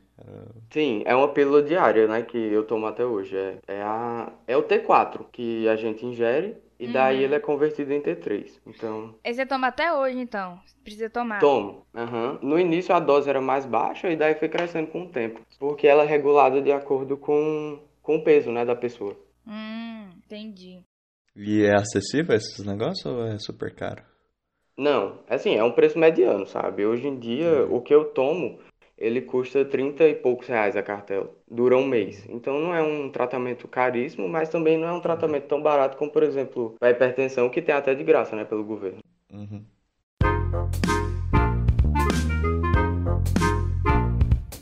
Sim, 0.72 1.04
é 1.06 1.16
uma 1.16 1.28
pílula 1.30 1.64
diária, 1.64 2.08
né? 2.08 2.22
Que 2.22 2.38
eu 2.38 2.66
tomo 2.66 2.86
até 2.86 3.06
hoje. 3.06 3.36
É, 3.36 3.58
é, 3.68 3.82
a, 3.82 4.32
é 4.48 4.58
o 4.58 4.64
T4 4.64 5.26
que 5.32 5.68
a 5.68 5.76
gente 5.76 6.06
ingere 6.06 6.58
e 6.80 6.88
daí 6.88 7.18
uhum. 7.18 7.24
ele 7.24 7.36
é 7.36 7.40
convertido 7.40 7.92
em 7.92 8.02
T3. 8.02 8.60
Então. 8.66 9.16
E 9.24 9.34
você 9.34 9.46
toma 9.46 9.68
até 9.68 9.92
hoje, 9.94 10.18
então? 10.18 10.60
Precisa 10.84 11.10
tomar. 11.10 11.40
Tomo. 11.40 11.86
Uhum. 11.94 12.40
No 12.42 12.60
início 12.60 12.96
a 12.96 13.00
dose 13.00 13.30
era 13.30 13.42
mais 13.42 13.66
baixa 13.66 14.10
e 14.10 14.16
daí 14.16 14.36
foi 14.36 14.48
crescendo 14.48 14.88
com 14.88 15.04
o 15.04 15.10
tempo. 15.10 15.42
Porque 15.60 15.88
ela 15.88 16.04
é 16.04 16.08
regulada 16.08 16.62
de 16.62 16.72
acordo 16.72 17.18
com, 17.18 17.80
com 18.02 18.18
o 18.18 18.24
peso, 18.24 18.52
né, 18.52 18.64
da 18.64 18.76
pessoa. 18.76 19.14
Hum, 19.46 20.10
entendi. 20.26 20.82
E 21.36 21.64
é 21.64 21.76
acessível 21.76 22.36
esses 22.36 22.66
negócios 22.66 23.06
ou 23.06 23.26
é 23.26 23.38
super 23.40 23.74
caro? 23.76 24.04
Não, 24.78 25.20
assim, 25.28 25.56
é 25.56 25.64
um 25.64 25.74
preço 25.74 26.00
mediano, 26.00 26.46
sabe? 26.46 26.86
Hoje 26.86 27.06
em 27.06 27.20
dia, 27.20 27.66
uhum. 27.66 27.76
o 27.76 27.82
que 27.82 27.94
eu 27.94 28.06
tomo 28.06 28.58
ele 29.00 29.22
custa 29.22 29.64
30 29.64 30.04
e 30.04 30.14
poucos 30.14 30.48
reais 30.48 30.76
a 30.76 30.84
cartela. 30.84 31.32
Dura 31.50 31.78
um 31.78 31.88
mês. 31.88 32.26
Então 32.28 32.60
não 32.60 32.76
é 32.76 32.84
um 32.84 33.10
tratamento 33.10 33.68
caríssimo, 33.68 34.28
mas 34.28 34.50
também 34.50 34.78
não 34.78 34.90
é 34.90 34.92
um 34.92 35.00
tratamento 35.00 35.48
tão 35.48 35.62
barato 35.62 35.98
como, 35.98 36.12
por 36.12 36.22
exemplo, 36.22 36.76
a 36.82 36.90
hipertensão, 36.90 37.50
que 37.50 37.62
tem 37.62 37.74
até 37.74 37.96
de 37.96 38.04
graça, 38.04 38.36
né, 38.36 38.44
pelo 38.44 38.64
governo. 38.64 39.00
Uhum. 39.32 39.64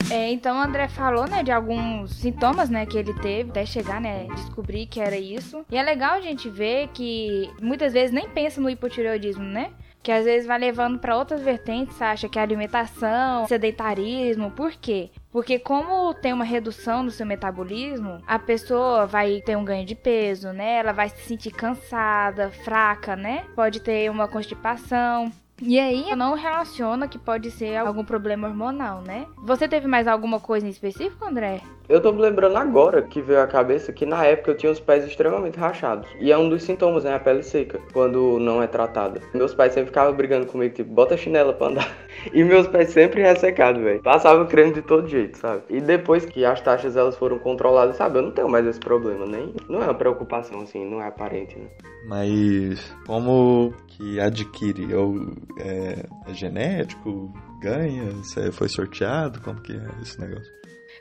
É, 0.09 0.31
então 0.31 0.57
o 0.57 0.61
André 0.61 0.87
falou, 0.87 1.27
né, 1.27 1.43
de 1.43 1.51
alguns 1.51 2.15
sintomas, 2.15 2.69
né, 2.69 2.85
que 2.85 2.97
ele 2.97 3.13
teve 3.15 3.49
até 3.49 3.65
chegar, 3.65 3.99
né, 3.99 4.27
descobrir 4.35 4.85
que 4.85 5.01
era 5.01 5.17
isso. 5.17 5.65
E 5.69 5.77
é 5.77 5.83
legal 5.83 6.13
a 6.13 6.21
gente 6.21 6.47
ver 6.47 6.89
que 6.89 7.49
muitas 7.61 7.91
vezes 7.91 8.11
nem 8.11 8.29
pensa 8.29 8.61
no 8.61 8.69
hipotireoidismo, 8.69 9.43
né? 9.43 9.71
Que 10.07 10.11
às 10.13 10.23
vezes 10.23 10.47
vai 10.47 10.57
levando 10.57 10.97
para 10.97 11.17
outras 11.17 11.41
vertentes, 11.41 12.01
acha 12.01 12.29
que 12.29 12.39
é 12.39 12.41
alimentação, 12.41 13.45
sedentarismo, 13.45 14.49
por 14.49 14.71
quê? 14.71 15.09
Porque 15.29 15.59
como 15.59 16.13
tem 16.13 16.31
uma 16.31 16.45
redução 16.45 17.03
no 17.03 17.11
seu 17.11 17.25
metabolismo, 17.25 18.21
a 18.25 18.39
pessoa 18.39 19.05
vai 19.05 19.41
ter 19.41 19.57
um 19.57 19.65
ganho 19.65 19.85
de 19.85 19.95
peso, 19.95 20.53
né? 20.53 20.77
Ela 20.77 20.93
vai 20.93 21.09
se 21.09 21.23
sentir 21.23 21.51
cansada, 21.51 22.49
fraca, 22.49 23.17
né? 23.17 23.43
Pode 23.53 23.81
ter 23.81 24.09
uma 24.09 24.29
constipação. 24.29 25.29
E 25.61 25.79
aí 25.79 26.15
não 26.15 26.35
relaciona 26.35 27.07
que 27.07 27.17
pode 27.17 27.49
ser 27.49 27.75
algum 27.77 28.05
problema 28.05 28.47
hormonal, 28.47 29.01
né? 29.01 29.25
Você 29.43 29.67
teve 29.67 29.87
mais 29.87 30.07
alguma 30.07 30.39
coisa 30.39 30.67
em 30.67 30.69
específico, 30.69 31.25
André? 31.25 31.61
Eu 31.89 32.01
tô 32.01 32.11
me 32.11 32.21
lembrando 32.21 32.57
agora 32.57 33.01
que 33.01 33.21
veio 33.21 33.41
à 33.41 33.47
cabeça 33.47 33.93
que 33.93 34.05
na 34.05 34.23
época 34.25 34.51
eu 34.51 34.57
tinha 34.57 34.71
os 34.71 34.79
pés 34.79 35.05
extremamente 35.05 35.57
rachados. 35.57 36.07
E 36.19 36.31
é 36.31 36.37
um 36.37 36.49
dos 36.49 36.63
sintomas, 36.63 37.05
né? 37.05 37.15
A 37.15 37.19
pele 37.19 37.41
seca, 37.41 37.79
quando 37.91 38.37
não 38.39 38.61
é 38.61 38.67
tratada. 38.67 39.21
Meus 39.33 39.55
pais 39.55 39.73
sempre 39.73 39.87
ficavam 39.87 40.13
brigando 40.13 40.45
comigo, 40.45 40.75
tipo, 40.75 40.93
bota 40.93 41.17
chinela 41.17 41.53
pra 41.53 41.67
andar. 41.67 41.91
E 42.33 42.43
meus 42.43 42.67
pés 42.67 42.89
sempre 42.89 43.21
ressecados, 43.21 43.81
velho. 43.81 44.01
Passava 44.01 44.43
creme 44.45 44.73
de 44.73 44.81
todo 44.81 45.07
jeito, 45.07 45.37
sabe? 45.37 45.61
E 45.69 45.79
depois 45.79 46.25
que 46.25 46.43
as 46.43 46.59
taxas 46.59 46.97
elas 46.97 47.15
foram 47.15 47.37
controladas, 47.37 47.95
sabe? 47.95 48.17
Eu 48.17 48.23
não 48.23 48.31
tenho 48.31 48.49
mais 48.49 48.65
esse 48.65 48.79
problema, 48.79 49.25
nem. 49.25 49.53
Não 49.69 49.81
é 49.81 49.85
uma 49.85 49.93
preocupação, 49.93 50.61
assim, 50.61 50.83
não 50.83 50.99
é 50.99 51.07
aparente, 51.07 51.57
né? 51.57 51.67
Mas 52.07 52.95
como 53.05 53.71
que 53.97 54.19
adquire? 54.19 54.93
Ou 54.93 55.15
é, 55.59 56.05
é 56.27 56.33
genético? 56.33 57.33
Ganha? 57.59 58.11
Você 58.11 58.51
foi 58.51 58.69
sorteado? 58.69 59.41
Como 59.41 59.59
que 59.61 59.73
é 59.73 59.87
esse 60.01 60.19
negócio? 60.19 60.51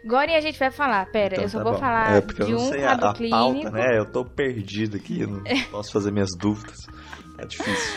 Agora 0.05 0.37
a 0.37 0.41
gente 0.41 0.59
vai 0.59 0.71
falar, 0.71 1.05
pera, 1.11 1.35
Então 1.35 1.45
eu 1.45 1.49
só 1.49 1.59
tá 1.59 1.65
vou 1.65 1.73
bom. 1.73 1.79
falar 1.79 2.17
é, 2.17 2.21
porque 2.21 2.43
eu 2.43 2.47
de 2.47 2.53
não 2.53 2.61
um 2.61 2.69
sei 2.69 2.85
a, 2.85 2.93
a 2.93 3.15
clínico. 3.15 3.31
pauta, 3.37 3.71
né? 3.71 3.99
Eu 3.99 4.07
tô 4.07 4.25
perdido 4.25 4.97
aqui, 4.97 5.21
eu 5.23 5.29
não 5.29 5.43
posso 5.71 5.93
fazer 5.93 6.13
minhas 6.13 6.31
dúvidas. 6.39 6.87
É 7.39 7.45
difícil. 7.45 7.93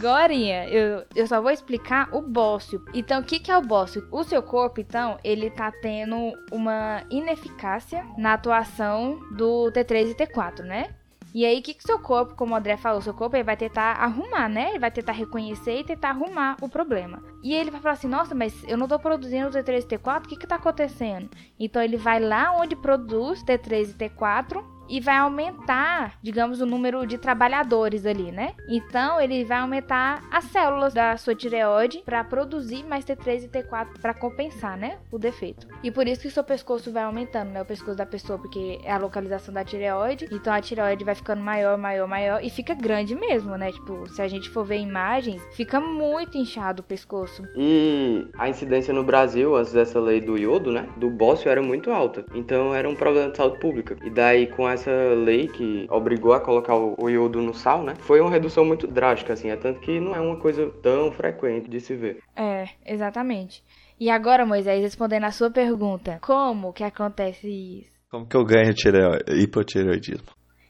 Gorinha, 0.00 0.68
eu, 0.68 1.04
eu 1.14 1.26
só 1.26 1.40
vou 1.40 1.50
explicar 1.50 2.08
o 2.12 2.22
bócio. 2.22 2.82
Então, 2.92 3.20
o 3.20 3.24
que, 3.24 3.38
que 3.38 3.50
é 3.50 3.56
o 3.56 3.62
bócio? 3.62 4.06
O 4.10 4.24
seu 4.24 4.42
corpo, 4.42 4.80
então, 4.80 5.18
ele 5.22 5.50
tá 5.50 5.70
tendo 5.70 6.32
uma 6.50 7.02
ineficácia 7.10 8.04
na 8.18 8.32
atuação 8.32 9.20
do 9.36 9.70
T3 9.70 10.10
e 10.10 10.14
T4, 10.14 10.62
né? 10.64 10.88
E 11.34 11.44
aí, 11.44 11.58
o 11.58 11.62
que, 11.62 11.74
que 11.74 11.82
seu 11.82 11.98
corpo, 11.98 12.36
como 12.36 12.54
o 12.54 12.56
André 12.56 12.76
falou, 12.76 13.02
seu 13.02 13.12
corpo 13.12 13.34
ele 13.34 13.42
vai 13.42 13.56
tentar 13.56 13.94
arrumar, 13.94 14.48
né? 14.48 14.70
Ele 14.70 14.78
vai 14.78 14.90
tentar 14.92 15.10
reconhecer 15.10 15.80
e 15.80 15.84
tentar 15.84 16.10
arrumar 16.10 16.56
o 16.60 16.68
problema. 16.68 17.20
E 17.42 17.52
ele 17.52 17.72
vai 17.72 17.80
falar 17.80 17.94
assim: 17.94 18.06
nossa, 18.06 18.36
mas 18.36 18.62
eu 18.68 18.76
não 18.76 18.86
tô 18.86 18.96
produzindo 19.00 19.50
T3 19.50 19.80
e 19.80 19.98
T4, 19.98 20.24
o 20.24 20.28
que, 20.28 20.36
que 20.36 20.46
tá 20.46 20.54
acontecendo? 20.54 21.28
Então, 21.58 21.82
ele 21.82 21.96
vai 21.96 22.20
lá 22.20 22.52
onde 22.56 22.76
produz 22.76 23.42
T3 23.42 23.90
e 23.90 23.94
T4 23.94 24.64
e 24.88 25.00
vai 25.00 25.16
aumentar, 25.16 26.18
digamos, 26.22 26.60
o 26.60 26.66
número 26.66 27.06
de 27.06 27.18
trabalhadores 27.18 28.06
ali, 28.06 28.30
né? 28.30 28.54
Então 28.68 29.20
ele 29.20 29.44
vai 29.44 29.58
aumentar 29.58 30.22
as 30.30 30.44
células 30.44 30.94
da 30.94 31.16
sua 31.16 31.34
tireoide 31.34 32.02
para 32.04 32.22
produzir 32.24 32.84
mais 32.84 33.04
T3 33.04 33.44
e 33.44 33.48
T4 33.48 34.00
para 34.00 34.14
compensar, 34.14 34.76
né, 34.76 34.98
o 35.10 35.18
defeito. 35.18 35.66
E 35.82 35.90
por 35.90 36.06
isso 36.06 36.22
que 36.22 36.30
seu 36.30 36.44
pescoço 36.44 36.92
vai 36.92 37.04
aumentando, 37.04 37.50
né, 37.50 37.62
o 37.62 37.64
pescoço 37.64 37.96
da 37.96 38.06
pessoa, 38.06 38.38
porque 38.38 38.80
é 38.84 38.92
a 38.92 38.98
localização 38.98 39.52
da 39.52 39.64
tireoide. 39.64 40.28
Então 40.30 40.52
a 40.52 40.60
tireoide 40.60 41.04
vai 41.04 41.14
ficando 41.14 41.42
maior, 41.42 41.76
maior, 41.78 42.08
maior 42.08 42.42
e 42.42 42.50
fica 42.50 42.74
grande 42.74 43.14
mesmo, 43.14 43.56
né? 43.56 43.72
Tipo, 43.72 44.08
se 44.08 44.20
a 44.20 44.28
gente 44.28 44.48
for 44.50 44.64
ver 44.64 44.78
imagens, 44.78 45.42
fica 45.52 45.80
muito 45.80 46.36
inchado 46.36 46.80
o 46.80 46.84
pescoço. 46.84 47.42
E 47.56 48.26
a 48.38 48.48
incidência 48.48 48.92
no 48.92 49.04
Brasil, 49.04 49.56
antes 49.56 49.72
dessa 49.72 50.00
lei 50.00 50.20
do 50.20 50.36
iodo, 50.36 50.72
né? 50.72 50.88
Do 50.96 51.10
bócio 51.10 51.50
era 51.50 51.62
muito 51.62 51.90
alta. 51.90 52.24
Então 52.34 52.74
era 52.74 52.88
um 52.88 52.94
problema 52.94 53.30
de 53.30 53.36
saúde 53.36 53.58
pública. 53.58 53.96
E 54.02 54.10
daí, 54.10 54.46
com 54.46 54.66
essa 54.74 54.90
lei 55.14 55.48
que 55.48 55.86
obrigou 55.90 56.32
a 56.32 56.40
colocar 56.40 56.76
o, 56.76 57.08
iodo 57.08 57.40
no 57.40 57.54
sal, 57.54 57.82
né? 57.82 57.94
Foi 58.00 58.20
uma 58.20 58.30
redução 58.30 58.64
muito 58.64 58.86
drástica, 58.86 59.32
assim. 59.32 59.48
É 59.48 59.56
tanto 59.56 59.80
que 59.80 59.98
não 59.98 60.14
é 60.14 60.20
uma 60.20 60.36
coisa 60.36 60.70
tão 60.82 61.10
frequente 61.12 61.68
de 61.68 61.80
se 61.80 61.94
ver. 61.94 62.18
É, 62.36 62.68
exatamente. 62.84 63.62
E 63.98 64.10
agora, 64.10 64.44
Moisés, 64.44 64.82
respondendo 64.82 65.24
a 65.24 65.30
sua 65.30 65.50
pergunta, 65.50 66.18
como 66.20 66.72
que 66.72 66.84
acontece 66.84 67.48
isso? 67.48 67.94
Como 68.10 68.26
que 68.26 68.36
eu 68.36 68.44
ganho 68.44 68.74
tireo... 68.74 69.18
hipotireoidismo? 69.28 70.28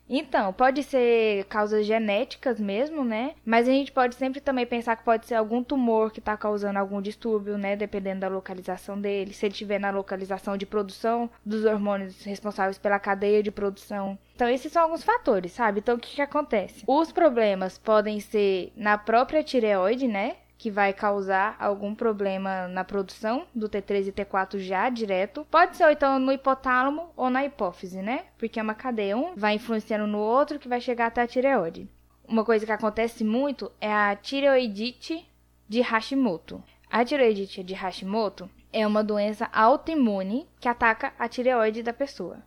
Então, 0.09 0.53
pode 0.53 0.83
ser 0.83 1.45
causas 1.45 1.87
genéticas 1.87 2.61
mesmo, 2.61 3.05
né? 3.05 3.35
Mas 3.45 3.69
a 3.69 3.73
gente 3.73 3.91
pode 3.91 4.15
sempre 4.15 4.41
também 4.41 4.67
pensar 4.67 4.97
que 4.97 5.05
pode 5.05 5.27
ser 5.27 5.35
algum 5.35 5.63
tumor 5.63 6.11
que 6.13 6.19
está 6.19 6.37
causando 6.37 6.79
algum 6.79 7.01
distúrbio, 7.01 7.57
né? 7.57 7.75
Dependendo 7.75 8.21
da 8.21 8.29
localização 8.29 9.01
dele. 9.01 9.33
Se 9.33 9.47
ele 9.47 9.53
estiver 9.53 9.81
na 9.81 9.91
localização 9.91 10.57
de 10.57 10.67
produção 10.67 11.31
dos 11.45 11.65
hormônios 11.65 12.23
responsáveis 12.25 12.79
pela 12.79 12.99
cadeia 12.99 13.43
de 13.43 13.51
produção. 13.51 14.19
Então, 14.35 14.49
esses 14.49 14.73
são 14.73 14.83
alguns 14.83 15.05
fatores, 15.05 15.53
sabe? 15.53 15.79
Então, 15.79 15.97
o 15.97 15.99
que, 15.99 16.17
que 16.17 16.23
acontece? 16.23 16.85
Os 16.87 17.13
problemas 17.13 17.79
podem 17.79 18.21
ser 18.21 18.73
na 18.77 18.99
própria 18.99 19.43
tireoide, 19.43 20.07
né? 20.09 20.37
Que 20.57 20.71
vai 20.71 20.93
causar 20.93 21.57
algum 21.59 21.95
problema 21.95 22.69
na 22.69 22.85
produção 22.85 23.47
do 23.55 23.69
T3 23.69 24.09
e 24.09 24.13
T4 24.13 24.59
já 24.59 24.89
direto. 24.89 25.47
Pode 25.51 25.77
ser 25.77 25.91
então 25.91 26.19
no 26.19 26.33
hipotálamo 26.33 27.11
ou 27.17 27.29
na 27.29 27.45
hipófise, 27.45 28.01
né? 28.01 28.27
Porque 28.39 28.59
é 28.59 28.63
uma 28.63 28.75
cadeia, 28.75 29.17
um 29.17 29.35
vai 29.35 29.55
influenciando 29.55 30.07
no 30.07 30.19
outro 30.19 30.59
que 30.59 30.69
vai 30.69 30.81
chegar 30.81 31.07
até 31.07 31.23
a 31.23 31.27
tireoide. 31.27 31.89
Uma 32.27 32.45
coisa 32.45 32.65
que 32.65 32.73
acontece 32.73 33.23
muito 33.23 33.71
é 33.81 33.93
a 33.93 34.17
tireoidite 34.17 35.29
de 35.69 35.81
Hashimoto. 35.81 36.63
A 36.91 37.05
tireoidite 37.05 37.63
de 37.63 37.75
Hashimoto 37.75 38.49
é 38.73 38.87
uma 38.87 39.05
doença 39.05 39.49
autoimune 39.53 40.49
que 40.59 40.69
ataca 40.69 41.13
a 41.19 41.29
tireoide 41.29 41.83
da 41.83 41.93
pessoa. 41.93 42.39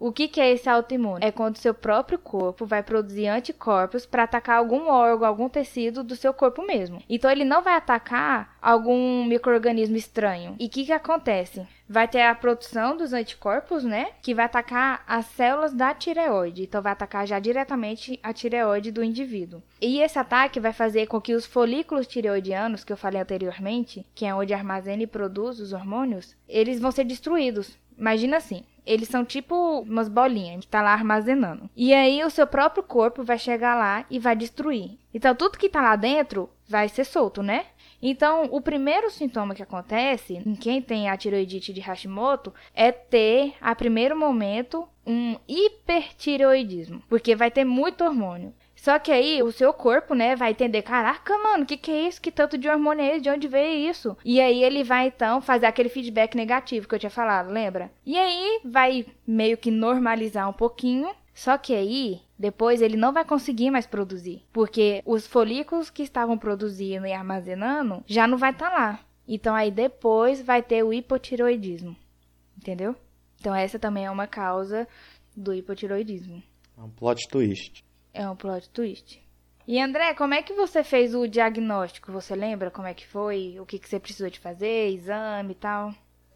O 0.00 0.12
que, 0.12 0.28
que 0.28 0.40
é 0.40 0.52
esse 0.52 0.68
autoimune? 0.68 1.24
É 1.24 1.32
quando 1.32 1.56
seu 1.56 1.74
próprio 1.74 2.18
corpo 2.18 2.64
vai 2.64 2.82
produzir 2.82 3.26
anticorpos 3.26 4.06
para 4.06 4.22
atacar 4.22 4.58
algum 4.58 4.88
órgão, 4.88 5.26
algum 5.26 5.48
tecido 5.48 6.04
do 6.04 6.14
seu 6.14 6.32
corpo 6.32 6.62
mesmo. 6.62 7.02
Então 7.08 7.30
ele 7.30 7.44
não 7.44 7.62
vai 7.62 7.74
atacar 7.74 8.56
algum 8.62 9.24
microorganismo 9.24 9.96
estranho. 9.96 10.54
E 10.58 10.66
o 10.66 10.68
que, 10.68 10.84
que 10.84 10.92
acontece? 10.92 11.66
Vai 11.88 12.06
ter 12.06 12.22
a 12.22 12.34
produção 12.34 12.96
dos 12.96 13.12
anticorpos, 13.12 13.82
né? 13.82 14.10
Que 14.22 14.34
vai 14.34 14.44
atacar 14.44 15.02
as 15.06 15.26
células 15.26 15.72
da 15.72 15.94
tireoide. 15.94 16.62
Então 16.62 16.82
vai 16.82 16.92
atacar 16.92 17.26
já 17.26 17.40
diretamente 17.40 18.20
a 18.22 18.32
tireoide 18.32 18.92
do 18.92 19.02
indivíduo. 19.02 19.62
E 19.80 20.00
esse 20.00 20.18
ataque 20.18 20.60
vai 20.60 20.72
fazer 20.72 21.06
com 21.06 21.20
que 21.20 21.34
os 21.34 21.46
folículos 21.46 22.06
tireoidianos, 22.06 22.84
que 22.84 22.92
eu 22.92 22.96
falei 22.96 23.20
anteriormente, 23.20 24.06
que 24.14 24.26
é 24.26 24.34
onde 24.34 24.54
armazena 24.54 25.02
e 25.02 25.06
produz 25.06 25.58
os 25.58 25.72
hormônios, 25.72 26.36
eles 26.48 26.78
vão 26.78 26.92
ser 26.92 27.04
destruídos. 27.04 27.76
Imagina 27.98 28.36
assim, 28.36 28.64
eles 28.88 29.08
são 29.08 29.24
tipo 29.24 29.80
umas 29.80 30.08
bolinhas 30.08 30.60
que 30.62 30.66
tá 30.66 30.80
lá 30.82 30.92
armazenando. 30.92 31.68
E 31.76 31.92
aí 31.92 32.24
o 32.24 32.30
seu 32.30 32.46
próprio 32.46 32.82
corpo 32.82 33.22
vai 33.22 33.38
chegar 33.38 33.74
lá 33.76 34.04
e 34.10 34.18
vai 34.18 34.34
destruir. 34.34 34.98
Então 35.12 35.34
tudo 35.34 35.58
que 35.58 35.68
tá 35.68 35.82
lá 35.82 35.94
dentro 35.94 36.48
vai 36.66 36.88
ser 36.88 37.04
solto, 37.04 37.42
né? 37.42 37.66
Então, 38.00 38.48
o 38.52 38.60
primeiro 38.60 39.10
sintoma 39.10 39.56
que 39.56 39.62
acontece 39.62 40.34
em 40.34 40.54
quem 40.54 40.80
tem 40.80 41.08
a 41.08 41.16
tireoidite 41.16 41.72
de 41.72 41.80
Hashimoto 41.80 42.54
é 42.72 42.92
ter, 42.92 43.54
a 43.60 43.74
primeiro 43.74 44.16
momento, 44.16 44.88
um 45.04 45.36
hipertireoidismo, 45.48 47.02
porque 47.08 47.34
vai 47.34 47.50
ter 47.50 47.64
muito 47.64 48.04
hormônio. 48.04 48.54
Só 48.78 48.96
que 48.96 49.10
aí 49.10 49.42
o 49.42 49.50
seu 49.50 49.72
corpo, 49.72 50.14
né, 50.14 50.36
vai 50.36 50.52
entender, 50.52 50.82
caraca, 50.82 51.36
mano, 51.38 51.66
que 51.66 51.76
que 51.76 51.90
é 51.90 52.08
isso? 52.08 52.22
Que 52.22 52.30
tanto 52.30 52.56
de 52.56 52.68
hormônio 52.68 53.04
é 53.04 53.10
esse? 53.10 53.22
De 53.22 53.28
onde 53.28 53.48
veio 53.48 53.90
isso? 53.90 54.16
E 54.24 54.40
aí 54.40 54.62
ele 54.62 54.84
vai 54.84 55.08
então 55.08 55.40
fazer 55.40 55.66
aquele 55.66 55.88
feedback 55.88 56.36
negativo 56.36 56.86
que 56.86 56.94
eu 56.94 56.98
tinha 56.98 57.10
falado, 57.10 57.50
lembra? 57.50 57.90
E 58.06 58.16
aí 58.16 58.60
vai 58.64 59.04
meio 59.26 59.58
que 59.58 59.70
normalizar 59.70 60.48
um 60.48 60.52
pouquinho. 60.52 61.10
Só 61.34 61.58
que 61.58 61.74
aí, 61.74 62.20
depois 62.38 62.80
ele 62.80 62.96
não 62.96 63.12
vai 63.12 63.24
conseguir 63.24 63.70
mais 63.70 63.86
produzir, 63.86 64.44
porque 64.52 65.02
os 65.04 65.26
folículos 65.26 65.90
que 65.90 66.02
estavam 66.02 66.38
produzindo 66.38 67.06
e 67.06 67.12
armazenando 67.12 68.02
já 68.06 68.28
não 68.28 68.38
vai 68.38 68.52
estar 68.52 68.70
lá. 68.70 69.00
Então 69.26 69.54
aí 69.54 69.72
depois 69.72 70.40
vai 70.40 70.62
ter 70.62 70.84
o 70.84 70.92
hipotiroidismo. 70.92 71.96
Entendeu? 72.56 72.94
Então 73.40 73.54
essa 73.54 73.78
também 73.78 74.06
é 74.06 74.10
uma 74.10 74.26
causa 74.26 74.86
do 75.36 75.52
hipotiroidismo. 75.52 76.42
É 76.76 76.80
um 76.80 76.90
plot 76.90 77.28
twist. 77.28 77.84
É 78.12 78.28
um 78.28 78.36
plot 78.36 78.68
twist. 78.70 79.22
E 79.66 79.78
André, 79.80 80.14
como 80.14 80.32
é 80.32 80.42
que 80.42 80.54
você 80.54 80.82
fez 80.82 81.14
o 81.14 81.28
diagnóstico? 81.28 82.10
Você 82.10 82.34
lembra 82.34 82.70
como 82.70 82.88
é 82.88 82.94
que 82.94 83.06
foi? 83.06 83.56
O 83.60 83.66
que, 83.66 83.78
que 83.78 83.88
você 83.88 84.00
precisou 84.00 84.30
de 84.30 84.38
fazer? 84.38 84.88
Exame 84.94 85.52
e 85.52 85.56
tal? 85.56 85.92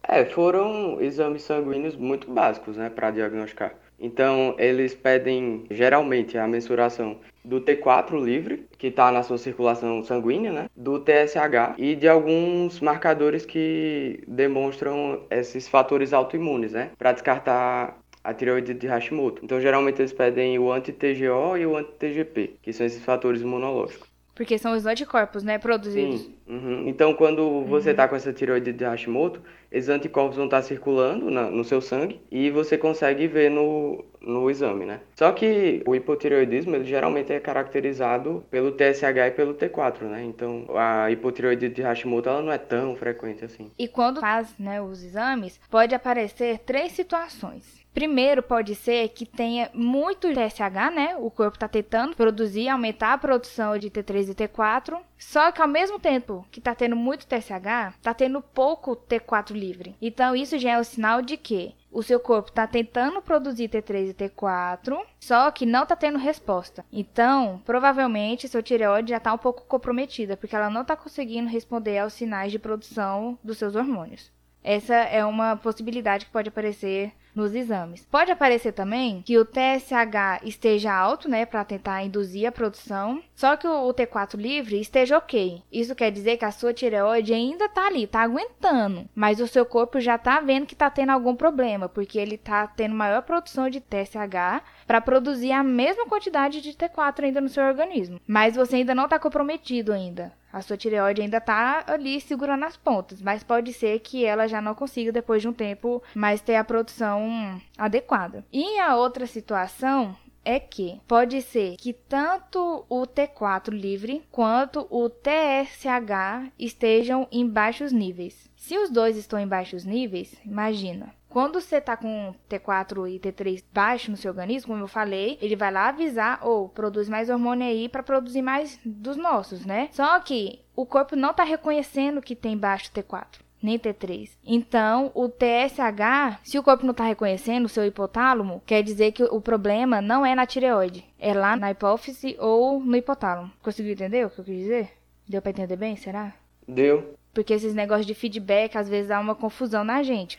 É, 0.07 0.25
foram 0.25 1.01
exames 1.01 1.43
sanguíneos 1.43 1.95
muito 1.95 2.29
básicos, 2.29 2.77
né, 2.77 2.89
para 2.89 3.09
diagnosticar. 3.09 3.73
Então, 3.99 4.53
eles 4.59 4.93
pedem 4.93 5.65
geralmente 5.71 6.37
a 6.37 6.45
mensuração 6.45 7.19
do 7.43 7.61
T4 7.61 8.21
livre, 8.21 8.67
que 8.77 8.87
está 8.87 9.11
na 9.11 9.23
sua 9.23 9.37
circulação 9.37 10.03
sanguínea, 10.03 10.51
né? 10.51 10.69
Do 10.75 10.99
TSH 10.99 11.75
e 11.77 11.95
de 11.95 12.07
alguns 12.07 12.81
marcadores 12.81 13.45
que 13.45 14.21
demonstram 14.27 15.23
esses 15.29 15.67
fatores 15.67 16.11
autoimunes, 16.11 16.73
né? 16.73 16.91
Para 16.97 17.13
descartar 17.13 18.02
a 18.23 18.33
tireoide 18.33 18.73
de 18.73 18.87
Hashimoto. 18.87 19.43
Então, 19.43 19.59
geralmente 19.59 20.01
eles 20.01 20.13
pedem 20.13 20.57
o 20.57 20.71
anti-TGO 20.71 21.57
e 21.57 21.65
o 21.65 21.75
anti-TGP, 21.75 22.55
que 22.61 22.71
são 22.71 22.85
esses 22.85 23.03
fatores 23.03 23.41
imunológicos. 23.41 24.13
Porque 24.35 24.57
são 24.57 24.75
os 24.75 24.85
anticorpos, 24.85 25.43
né, 25.43 25.59
produzidos. 25.59 26.21
Sim. 26.21 26.35
Uhum. 26.47 26.87
Então, 26.87 27.13
quando 27.13 27.63
você 27.65 27.91
está 27.91 28.07
com 28.07 28.15
essa 28.15 28.33
tireoide 28.33 28.73
de 28.73 28.83
Hashimoto, 28.83 29.39
esses 29.71 29.89
anticorpos 29.89 30.35
vão 30.35 30.45
estar 30.45 30.61
circulando 30.63 31.29
na, 31.29 31.49
no 31.51 31.63
seu 31.63 31.79
sangue 31.79 32.19
e 32.31 32.49
você 32.49 32.75
consegue 32.75 33.27
ver 33.27 33.51
no, 33.51 34.03
no 34.19 34.49
exame, 34.49 34.85
né? 34.85 35.01
Só 35.15 35.31
que 35.31 35.83
o 35.85 35.95
hipotireoidismo, 35.95 36.75
ele 36.75 36.83
geralmente 36.83 37.31
é 37.31 37.39
caracterizado 37.39 38.43
pelo 38.49 38.71
TSH 38.71 39.27
e 39.27 39.31
pelo 39.31 39.53
T4, 39.53 40.01
né? 40.01 40.23
Então, 40.23 40.65
a 40.75 41.11
hipotireoide 41.11 41.69
de 41.69 41.81
Hashimoto, 41.83 42.29
ela 42.29 42.41
não 42.41 42.51
é 42.51 42.57
tão 42.57 42.95
frequente 42.95 43.45
assim. 43.45 43.71
E 43.77 43.87
quando 43.87 44.19
faz 44.19 44.57
né, 44.57 44.81
os 44.81 45.03
exames, 45.03 45.59
pode 45.69 45.93
aparecer 45.93 46.59
três 46.59 46.91
situações. 46.93 47.82
Primeiro, 47.93 48.41
pode 48.41 48.73
ser 48.73 49.09
que 49.09 49.25
tenha 49.25 49.69
muito 49.73 50.33
TSH, 50.33 50.91
né? 50.93 51.15
O 51.17 51.29
corpo 51.29 51.55
está 51.55 51.67
tentando 51.67 52.15
produzir, 52.15 52.67
aumentar 52.67 53.13
a 53.13 53.17
produção 53.17 53.77
de 53.77 53.89
T3 53.89 54.31
e 54.31 54.33
T4. 54.33 54.99
Só 55.17 55.51
que 55.51 55.61
ao 55.61 55.67
mesmo 55.67 55.99
tempo 55.99 56.45
que 56.51 56.59
está 56.59 56.73
tendo 56.73 56.95
muito 56.95 57.27
TSH, 57.27 57.95
está 57.95 58.13
tendo 58.13 58.41
pouco 58.41 58.95
T4 58.95 59.51
livre. 59.51 59.95
Então, 60.01 60.35
isso 60.35 60.57
já 60.57 60.71
é 60.71 60.79
o 60.79 60.83
sinal 60.83 61.21
de 61.21 61.37
que 61.37 61.75
o 61.91 62.01
seu 62.01 62.19
corpo 62.19 62.49
está 62.49 62.65
tentando 62.65 63.21
produzir 63.21 63.69
T3 63.69 64.09
e 64.09 64.13
T4, 64.13 64.99
só 65.19 65.51
que 65.51 65.65
não 65.65 65.83
está 65.83 65.95
tendo 65.95 66.17
resposta. 66.17 66.83
Então, 66.91 67.61
provavelmente, 67.63 68.47
seu 68.47 68.63
tireoide 68.63 69.11
já 69.11 69.17
está 69.17 69.31
um 69.31 69.37
pouco 69.37 69.65
comprometida, 69.65 70.35
porque 70.35 70.55
ela 70.55 70.71
não 70.71 70.81
está 70.81 70.95
conseguindo 70.95 71.47
responder 71.47 71.99
aos 71.99 72.13
sinais 72.13 72.51
de 72.51 72.57
produção 72.57 73.37
dos 73.43 73.59
seus 73.59 73.75
hormônios. 73.75 74.31
Essa 74.63 74.95
é 74.95 75.23
uma 75.23 75.55
possibilidade 75.55 76.25
que 76.25 76.31
pode 76.31 76.49
aparecer 76.49 77.13
nos 77.35 77.53
exames. 77.55 78.05
Pode 78.09 78.31
aparecer 78.31 78.71
também 78.71 79.21
que 79.21 79.37
o 79.37 79.45
TSH 79.45 80.43
esteja 80.43 80.93
alto, 80.93 81.29
né, 81.29 81.45
para 81.45 81.63
tentar 81.63 82.03
induzir 82.03 82.47
a 82.47 82.51
produção, 82.51 83.21
só 83.35 83.55
que 83.55 83.67
o 83.67 83.93
T4 83.93 84.37
livre 84.37 84.79
esteja 84.79 85.17
ok. 85.17 85.61
Isso 85.71 85.95
quer 85.95 86.11
dizer 86.11 86.37
que 86.37 86.45
a 86.45 86.51
sua 86.51 86.73
tireoide 86.73 87.33
ainda 87.33 87.67
tá 87.69 87.87
ali, 87.87 88.07
tá 88.07 88.21
aguentando, 88.21 89.07
mas 89.15 89.39
o 89.39 89.47
seu 89.47 89.65
corpo 89.65 89.99
já 89.99 90.17
tá 90.17 90.39
vendo 90.39 90.65
que 90.65 90.75
tá 90.75 90.89
tendo 90.89 91.11
algum 91.11 91.35
problema, 91.35 91.89
porque 91.89 92.17
ele 92.17 92.37
tá 92.37 92.67
tendo 92.67 92.95
maior 92.95 93.21
produção 93.21 93.69
de 93.69 93.79
TSH 93.79 94.63
para 94.85 95.01
produzir 95.01 95.51
a 95.51 95.63
mesma 95.63 96.05
quantidade 96.05 96.61
de 96.61 96.73
T4 96.73 97.23
ainda 97.23 97.41
no 97.41 97.49
seu 97.49 97.63
organismo. 97.63 98.19
Mas 98.27 98.55
você 98.55 98.77
ainda 98.77 98.93
não 98.95 99.07
tá 99.07 99.17
comprometido 99.19 99.91
ainda. 99.91 100.31
A 100.53 100.61
sua 100.61 100.77
tireoide 100.77 101.23
ainda 101.23 101.41
tá 101.41 101.83
ali 101.87 102.21
segurando 102.21 102.63
as 102.63 102.77
pontas, 102.77 103.19
mas 103.19 103.43
pode 103.43 103.73
ser 103.73 103.99
que 104.01 104.23
ela 104.23 104.47
já 104.47 104.61
não 104.61 104.75
consiga 104.75 105.11
depois 105.11 105.41
de 105.41 105.47
um 105.47 105.53
tempo 105.53 106.01
mais 106.13 106.41
ter 106.41 106.55
a 106.55 106.63
produção 106.63 107.59
adequada. 107.75 108.45
E 108.53 108.79
a 108.79 108.95
outra 108.95 109.25
situação 109.25 110.15
é 110.45 110.59
que 110.59 111.01
pode 111.07 111.41
ser 111.41 111.75
que 111.77 111.93
tanto 111.93 112.85
o 112.89 113.07
T4 113.07 113.69
livre 113.69 114.23
quanto 114.31 114.85
o 114.89 115.09
TSH 115.09 116.51
estejam 116.59 117.27
em 117.31 117.47
baixos 117.47 117.91
níveis. 117.91 118.49
Se 118.55 118.77
os 118.77 118.89
dois 118.89 119.17
estão 119.17 119.39
em 119.39 119.47
baixos 119.47 119.85
níveis, 119.85 120.35
imagina, 120.45 121.13
quando 121.33 121.59
você 121.59 121.81
tá 121.81 121.97
com 121.97 122.35
T4 122.47 123.09
e 123.11 123.19
T3 123.19 123.63
baixo 123.73 124.11
no 124.11 124.15
seu 124.15 124.29
organismo, 124.29 124.67
como 124.67 124.83
eu 124.83 124.87
falei, 124.87 125.39
ele 125.41 125.55
vai 125.55 125.71
lá 125.71 125.89
avisar 125.89 126.39
ou 126.43 126.65
oh, 126.65 126.69
produz 126.69 127.09
mais 127.09 127.27
hormônio 127.27 127.65
aí 127.67 127.89
para 127.89 128.03
produzir 128.03 128.43
mais 128.43 128.79
dos 128.85 129.17
nossos, 129.17 129.65
né? 129.65 129.89
Só 129.91 130.19
que 130.19 130.59
o 130.75 130.85
corpo 130.85 131.15
não 131.15 131.33
tá 131.33 131.43
reconhecendo 131.43 132.21
que 132.21 132.35
tem 132.35 132.55
baixo 132.55 132.91
T4 132.91 133.41
nem 133.63 133.79
T3. 133.79 134.29
Então, 134.45 135.09
o 135.15 135.29
TSH, 135.29 136.41
se 136.43 136.59
o 136.59 136.63
corpo 136.63 136.85
não 136.85 136.91
está 136.91 137.05
reconhecendo 137.05 137.65
o 137.65 137.69
seu 137.69 137.85
hipotálamo, 137.85 138.61
quer 138.65 138.83
dizer 138.83 139.13
que 139.13 139.23
o 139.23 139.39
problema 139.39 140.01
não 140.01 140.25
é 140.25 140.35
na 140.35 140.45
tireoide, 140.45 141.05
é 141.17 141.33
lá 141.33 141.55
na 141.55 141.71
hipófise 141.71 142.35
ou 142.39 142.81
no 142.81 142.95
hipotálamo. 142.95 143.51
Conseguiu 143.63 143.93
entender 143.93 144.25
o 144.25 144.29
que 144.29 144.39
eu 144.39 144.43
quis 144.43 144.57
dizer? 144.57 144.91
Deu 145.27 145.41
para 145.41 145.51
entender 145.51 145.77
bem, 145.77 145.95
será? 145.95 146.33
Deu. 146.67 147.15
Porque 147.33 147.53
esses 147.53 147.73
negócios 147.73 148.05
de 148.05 148.13
feedback 148.13 148.77
às 148.77 148.89
vezes 148.89 149.07
dá 149.07 149.19
uma 149.19 149.33
confusão 149.33 149.83
na 149.83 150.03
gente. 150.03 150.37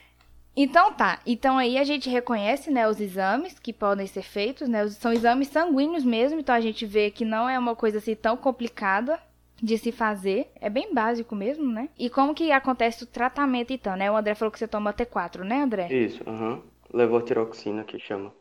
Então 0.57 0.93
tá, 0.93 1.19
então 1.27 1.59
aí 1.59 1.77
a 1.77 1.85
gente 1.85 2.09
reconhece, 2.09 2.71
né, 2.71 2.89
os 2.89 3.01
exames 3.01 3.59
que 3.59 3.73
podem 3.73 4.07
ser 4.07 4.23
feitos, 4.23 4.69
né, 4.69 4.87
são 4.89 5.13
exames 5.13 5.49
sanguíneos 5.49 6.05
mesmo, 6.05 6.39
então 6.39 6.55
a 6.55 6.61
gente 6.61 6.87
vê 6.87 7.11
que 7.11 7.25
não 7.25 7.49
é 7.49 7.59
uma 7.59 7.75
coisa 7.75 7.99
assim 7.99 8.15
tão 8.15 8.37
complicada 8.37 9.19
de 9.61 9.77
se 9.79 9.91
fazer, 9.91 10.53
é 10.61 10.69
bem 10.69 10.93
básico 10.93 11.35
mesmo, 11.35 11.71
né? 11.71 11.89
E 11.99 12.11
como 12.11 12.35
que 12.35 12.53
acontece 12.53 13.05
o 13.05 13.07
tratamento 13.07 13.73
então, 13.73 13.97
né? 13.97 14.11
O 14.11 14.17
André 14.17 14.35
falou 14.35 14.53
que 14.53 14.59
você 14.59 14.69
toma 14.69 14.93
T4, 14.93 15.43
né, 15.43 15.63
André? 15.63 15.89
Isso, 15.93 16.23
aham. 16.29 16.55
Uhum. 16.55 16.63
Levotiroxina 16.93 17.83
que 17.83 17.99
chama. 17.99 18.33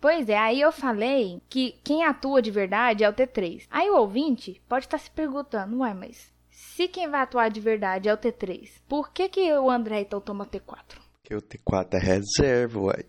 Pois 0.00 0.28
é, 0.28 0.36
aí 0.36 0.60
eu 0.60 0.72
falei 0.72 1.40
que 1.48 1.78
quem 1.84 2.04
atua 2.04 2.42
de 2.42 2.50
verdade 2.50 3.04
é 3.04 3.08
o 3.08 3.12
T3. 3.12 3.66
Aí 3.70 3.88
o 3.90 3.96
ouvinte 3.96 4.60
pode 4.68 4.86
estar 4.86 4.98
se 4.98 5.10
perguntando, 5.10 5.78
ué, 5.78 5.94
mas 5.94 6.32
se 6.50 6.88
quem 6.88 7.08
vai 7.08 7.20
atuar 7.20 7.50
de 7.50 7.60
verdade 7.60 8.08
é 8.08 8.14
o 8.14 8.18
T3, 8.18 8.70
por 8.88 9.12
que 9.12 9.28
que 9.28 9.52
o 9.52 9.70
André 9.70 10.00
então 10.00 10.20
toma 10.20 10.46
T4? 10.46 10.99
Porque 11.30 11.36
o 11.36 11.42
T4 11.42 11.94
é 11.94 11.98
reserva, 11.98 12.80
uai. 12.80 13.04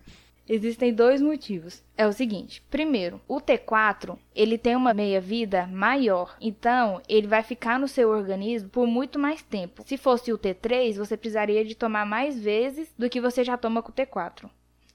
Existem 0.48 0.94
dois 0.94 1.20
motivos. 1.20 1.82
É 1.96 2.06
o 2.06 2.12
seguinte: 2.12 2.62
primeiro, 2.70 3.20
o 3.26 3.40
T4 3.40 4.16
ele 4.34 4.56
tem 4.56 4.76
uma 4.76 4.94
meia-vida 4.94 5.66
maior, 5.66 6.36
então 6.40 7.02
ele 7.08 7.26
vai 7.26 7.42
ficar 7.42 7.80
no 7.80 7.88
seu 7.88 8.10
organismo 8.10 8.68
por 8.68 8.86
muito 8.86 9.18
mais 9.18 9.42
tempo. 9.42 9.82
Se 9.84 9.96
fosse 9.96 10.32
o 10.32 10.38
T3, 10.38 10.94
você 10.94 11.16
precisaria 11.16 11.64
de 11.64 11.74
tomar 11.74 12.06
mais 12.06 12.38
vezes 12.38 12.92
do 12.96 13.10
que 13.10 13.20
você 13.20 13.42
já 13.42 13.56
toma 13.56 13.82
com 13.82 13.90
o 13.90 13.94
T4. 13.94 14.48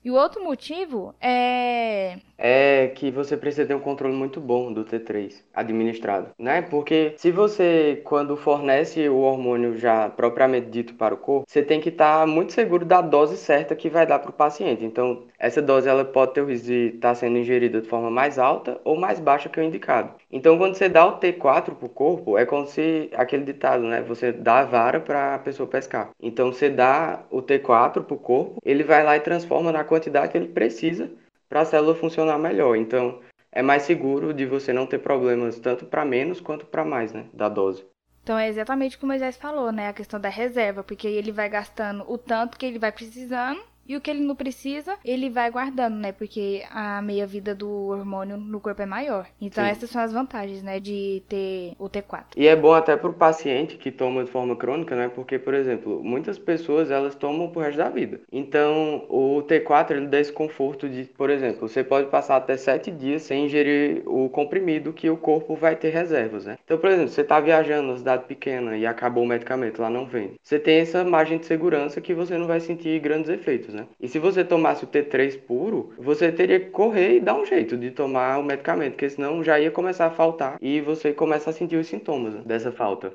E 0.07 0.09
o 0.09 0.15
outro 0.15 0.41
motivo 0.41 1.13
é 1.19 2.17
é 2.37 2.91
que 2.93 3.09
você 3.09 3.35
precisa 3.35 3.65
ter 3.65 3.73
um 3.73 3.79
controle 3.79 4.15
muito 4.15 4.39
bom 4.39 4.71
do 4.71 4.85
T3 4.85 5.41
administrado, 5.53 6.29
né? 6.37 6.61
Porque 6.61 7.15
se 7.17 7.31
você, 7.31 8.01
quando 8.03 8.37
fornece 8.37 9.09
o 9.09 9.17
hormônio 9.17 9.77
já 9.77 10.09
propriamente 10.09 10.67
dito 10.67 10.93
para 10.93 11.15
o 11.15 11.17
corpo, 11.17 11.45
você 11.47 11.63
tem 11.63 11.81
que 11.81 11.89
estar 11.89 12.19
tá 12.21 12.27
muito 12.27 12.53
seguro 12.53 12.85
da 12.85 13.01
dose 13.01 13.37
certa 13.37 13.75
que 13.75 13.89
vai 13.89 14.05
dar 14.05 14.19
para 14.19 14.29
o 14.29 14.33
paciente. 14.33 14.85
Então, 14.85 15.23
essa 15.39 15.61
dose 15.61 15.89
ela 15.89 16.05
pode 16.05 16.33
ter 16.33 16.41
o 16.41 16.45
risco 16.45 16.67
de 16.67 16.93
estar 16.95 17.09
tá 17.09 17.15
sendo 17.15 17.37
ingerida 17.37 17.81
de 17.81 17.87
forma 17.87 18.11
mais 18.11 18.37
alta 18.37 18.79
ou 18.83 18.95
mais 18.95 19.19
baixa 19.19 19.49
que 19.49 19.59
o 19.59 19.63
indicado. 19.63 20.11
Então, 20.31 20.57
quando 20.57 20.75
você 20.75 20.87
dá 20.87 21.05
o 21.05 21.19
T4 21.19 21.73
para 21.75 21.85
o 21.85 21.89
corpo, 21.89 22.37
é 22.37 22.45
como 22.45 22.67
se 22.67 23.09
aquele 23.15 23.43
ditado, 23.43 23.83
né? 23.83 24.01
Você 24.01 24.31
dá 24.31 24.59
a 24.59 24.65
vara 24.65 24.99
para 24.99 25.35
a 25.35 25.39
pessoa 25.39 25.67
pescar. 25.67 26.11
Então, 26.21 26.51
você 26.51 26.69
dá 26.69 27.23
o 27.31 27.41
T4 27.41 28.03
para 28.03 28.13
o 28.13 28.17
corpo, 28.17 28.61
ele 28.63 28.83
vai 28.83 29.03
lá 29.03 29.15
e 29.15 29.21
transforma 29.21 29.71
na 29.71 29.83
quantidade 29.83 29.96
que 29.99 30.37
ele 30.37 30.47
precisa 30.47 31.09
para 31.49 31.61
a 31.61 31.65
célula 31.65 31.95
funcionar 31.95 32.37
melhor. 32.37 32.75
Então, 32.75 33.19
é 33.51 33.61
mais 33.61 33.83
seguro 33.83 34.33
de 34.33 34.45
você 34.45 34.71
não 34.73 34.85
ter 34.85 34.99
problemas 34.99 35.59
tanto 35.59 35.85
para 35.85 36.05
menos 36.05 36.39
quanto 36.39 36.65
para 36.65 36.85
mais, 36.85 37.13
né, 37.13 37.25
da 37.33 37.49
dose. 37.49 37.85
Então 38.21 38.37
é 38.37 38.49
exatamente 38.49 38.97
como 38.97 39.11
o 39.11 39.13
Moisés 39.13 39.37
falou, 39.37 39.71
né, 39.71 39.87
a 39.87 39.93
questão 39.93 40.19
da 40.19 40.27
reserva, 40.27 40.83
porque 40.83 41.07
ele 41.07 41.31
vai 41.31 41.47
gastando 41.47 42.03
o 42.11 42.17
tanto 42.17 42.57
que 42.57 42.65
ele 42.65 42.77
vai 42.77 42.91
precisando 42.91 43.61
e 43.87 43.95
o 43.95 44.01
que 44.01 44.09
ele 44.09 44.21
não 44.21 44.35
precisa, 44.35 44.95
ele 45.03 45.29
vai 45.29 45.49
guardando, 45.49 45.95
né? 45.95 46.11
Porque 46.11 46.63
a 46.69 47.01
meia-vida 47.01 47.55
do 47.55 47.69
hormônio 47.69 48.37
no 48.37 48.59
corpo 48.59 48.81
é 48.81 48.85
maior. 48.85 49.27
Então, 49.39 49.63
Sim. 49.63 49.69
essas 49.69 49.89
são 49.89 50.01
as 50.01 50.11
vantagens, 50.11 50.61
né? 50.61 50.79
De 50.79 51.23
ter 51.27 51.73
o 51.79 51.89
T4. 51.89 52.25
E 52.35 52.47
é 52.47 52.55
bom 52.55 52.73
até 52.73 52.95
pro 52.97 53.13
paciente 53.13 53.77
que 53.77 53.91
toma 53.91 54.23
de 54.23 54.31
forma 54.31 54.55
crônica, 54.55 54.95
né? 54.95 55.09
Porque, 55.13 55.39
por 55.39 55.53
exemplo, 55.53 56.03
muitas 56.03 56.37
pessoas, 56.37 56.91
elas 56.91 57.15
tomam 57.15 57.49
pro 57.49 57.61
resto 57.61 57.77
da 57.77 57.89
vida. 57.89 58.19
Então, 58.31 59.05
o 59.09 59.43
T4, 59.43 59.91
ele 59.91 60.07
dá 60.07 60.19
esse 60.19 60.31
conforto 60.31 60.89
de, 60.89 61.05
por 61.05 61.29
exemplo, 61.29 61.67
você 61.67 61.83
pode 61.83 62.07
passar 62.09 62.37
até 62.37 62.57
sete 62.57 62.91
dias 62.91 63.23
sem 63.23 63.45
ingerir 63.45 64.03
o 64.05 64.29
comprimido 64.29 64.93
que 64.93 65.09
o 65.09 65.17
corpo 65.17 65.55
vai 65.55 65.75
ter 65.75 65.89
reservas, 65.89 66.45
né? 66.45 66.57
Então, 66.63 66.77
por 66.77 66.89
exemplo, 66.89 67.09
você 67.09 67.23
tá 67.23 67.39
viajando 67.39 67.91
na 67.91 67.97
cidade 67.97 68.25
pequena 68.25 68.77
e 68.77 68.85
acabou 68.85 69.23
o 69.23 69.27
medicamento, 69.27 69.81
lá 69.81 69.89
não 69.89 70.05
vende. 70.05 70.39
Você 70.43 70.59
tem 70.59 70.79
essa 70.79 71.03
margem 71.03 71.37
de 71.37 71.45
segurança 71.45 72.01
que 72.01 72.13
você 72.13 72.37
não 72.37 72.47
vai 72.47 72.59
sentir 72.59 72.99
grandes 72.99 73.29
efeitos, 73.29 73.73
né? 73.77 73.87
E 73.99 74.07
se 74.07 74.19
você 74.19 74.43
tomasse 74.43 74.83
o 74.83 74.87
T3 74.87 75.39
puro, 75.39 75.93
você 75.97 76.31
teria 76.31 76.59
que 76.59 76.69
correr 76.69 77.17
e 77.17 77.19
dar 77.19 77.35
um 77.35 77.45
jeito 77.45 77.77
de 77.77 77.91
tomar 77.91 78.37
o 78.39 78.43
medicamento, 78.43 78.93
porque 78.93 79.09
senão 79.09 79.43
já 79.43 79.59
ia 79.59 79.71
começar 79.71 80.07
a 80.07 80.11
faltar 80.11 80.57
e 80.61 80.81
você 80.81 81.13
começa 81.13 81.49
a 81.49 81.53
sentir 81.53 81.77
os 81.77 81.87
sintomas 81.87 82.33
dessa 82.45 82.71
falta. 82.71 83.13